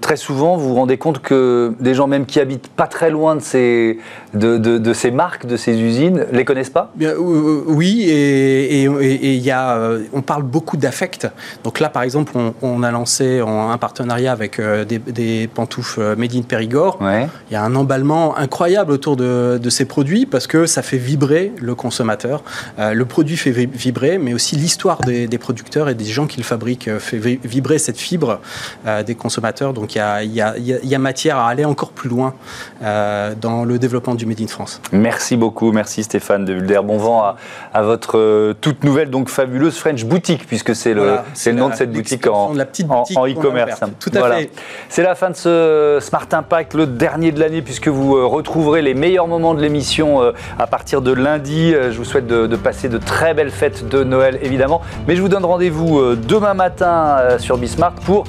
très 0.00 0.16
souvent 0.16 0.56
vous 0.56 0.70
vous 0.70 0.74
rendez 0.74 0.98
compte 0.98 1.20
que 1.20 1.74
des 1.80 1.94
gens 1.94 2.06
même 2.06 2.26
qui 2.26 2.40
habitent 2.40 2.68
pas 2.68 2.86
très 2.86 3.10
loin 3.10 3.36
de 3.36 3.40
ces, 3.40 3.98
de, 4.34 4.58
de, 4.58 4.92
ces 4.92 5.10
marques, 5.10 5.46
de 5.46 5.56
ces 5.56 5.80
usines, 5.80 6.26
les 6.32 6.44
connaissent 6.44 6.70
pas? 6.70 6.92
Bien, 6.94 7.14
Oui, 7.16 8.04
et 8.08 8.84
il 8.84 9.02
et, 9.02 9.36
y 9.36 9.50
a, 9.50 9.78
on 10.12 10.22
parle 10.22 10.42
beaucoup 10.42 10.76
d'affect. 10.76 11.28
Donc 11.64 11.80
là 11.80 11.88
par 11.88 12.02
exemple 12.02 12.32
on, 12.62 12.82
a 12.82 12.90
lancé 12.90 13.40
un 13.40 13.78
partenariat 13.78 14.32
avec 14.32 14.60
des, 14.60 14.98
des 14.98 15.48
pantoufles 15.52 16.16
Made 16.16 16.34
in 16.34 16.42
Périgord. 16.42 16.98
Il 17.00 17.52
y 17.52 17.56
a 17.56 17.62
un 17.62 17.74
emballement 17.74 18.36
incroyable 18.36 18.92
autour 18.92 19.16
de, 19.16 19.60
ces 19.70 19.84
produits 19.84 20.26
parce 20.26 20.46
que 20.46 20.66
ça 20.66 20.82
fait 20.82 20.98
vibrer 20.98 21.52
le 21.60 21.74
consommateur. 21.74 22.42
Euh, 22.78 22.92
le 22.92 23.04
produit 23.04 23.36
fait 23.36 23.50
vibrer, 23.52 24.18
mais 24.18 24.34
aussi 24.34 24.56
l'histoire 24.56 24.98
des, 25.00 25.28
producteurs 25.60 25.88
et 25.88 25.94
des 25.94 26.04
gens 26.04 26.26
qui 26.26 26.38
le 26.38 26.44
fabriquent 26.44 26.88
euh, 26.88 26.98
fait 26.98 27.18
vibrer 27.18 27.78
cette 27.78 27.98
fibre 27.98 28.40
euh, 28.86 29.02
des 29.02 29.14
consommateurs. 29.14 29.72
Donc 29.72 29.94
il 29.94 29.98
y, 29.98 30.40
a, 30.40 30.98
matière 30.98 31.38
à 31.38 31.48
aller 31.48 31.64
encore 31.64 31.90
plus 31.90 32.08
loin 32.08 32.34
dans 32.80 33.64
le 33.64 33.78
développement 33.78 34.14
du 34.14 34.26
Made 34.26 34.40
in 34.40 34.46
France. 34.46 34.80
Merci 34.92 35.36
beaucoup, 35.36 35.72
merci 35.72 36.02
Stéphane 36.02 36.44
de 36.44 36.52
Vulder. 36.52 36.80
Bon 36.84 36.98
vent 36.98 37.34
à, 37.72 37.82
votre 37.82 38.52
toute 38.60 38.84
nouvelle, 38.84 39.10
donc 39.10 39.28
fabuleuse 39.28 39.76
French 39.78 40.04
Boutique, 40.04 40.46
puisque 40.46 40.74
c'est 40.74 40.94
le, 40.94 41.16
le 41.46 41.52
nom 41.52 41.68
de 41.68 41.74
cette 41.74 41.92
boutique 41.92 42.26
en 42.26 42.54
e-commerce. 42.54 43.80
Tout 43.98 44.10
à 44.14 44.30
fait. 44.30 44.50
C'est 44.88 45.02
la 45.02 45.14
fin 45.14 45.30
de 45.30 45.36
ce 45.36 45.98
Smart 46.00 46.26
Impact, 46.30 46.74
le 46.74 46.86
dernier 46.86 47.32
de 47.32 47.40
l'année, 47.40 47.62
puisque 47.62 47.88
vous 47.88 48.16
euh, 48.16 48.26
retrouverez 48.26 48.82
les 48.82 48.94
meilleurs 48.94 49.26
moments 49.26 49.54
de 49.54 49.60
l'émission 49.60 50.22
euh, 50.22 50.32
à 50.58 50.66
partir 50.66 51.02
de 51.02 51.12
lundi. 51.12 51.74
Euh, 51.74 51.92
je 51.92 51.98
vous 51.98 52.04
souhaite 52.04 52.26
de, 52.26 52.56
passer 52.56 52.88
de 52.88 52.98
très 52.98 53.34
belles 53.34 53.50
fêtes 53.50 53.88
de 53.88 54.04
Noël, 54.04 54.38
évidemment. 54.42 54.80
Mais 55.06 55.16
je 55.16 55.22
vous 55.22 55.28
donne 55.28 55.44
rendez-vous 55.50 56.16
demain 56.16 56.54
matin 56.54 57.18
sur 57.38 57.58
Bismart 57.58 57.94
pour 58.06 58.24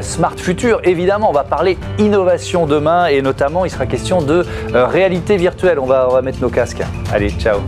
Smart 0.00 0.36
Future. 0.36 0.80
Évidemment, 0.84 1.30
on 1.30 1.32
va 1.32 1.44
parler 1.44 1.78
innovation 1.98 2.66
demain 2.66 3.06
et 3.06 3.22
notamment, 3.22 3.64
il 3.64 3.70
sera 3.70 3.86
question 3.86 4.20
de 4.20 4.44
réalité 4.72 5.36
virtuelle. 5.36 5.78
On 5.78 5.86
va, 5.86 6.06
on 6.10 6.12
va 6.12 6.22
mettre 6.22 6.40
nos 6.40 6.50
casques. 6.50 6.82
Allez, 7.12 7.30
ciao 7.30 7.58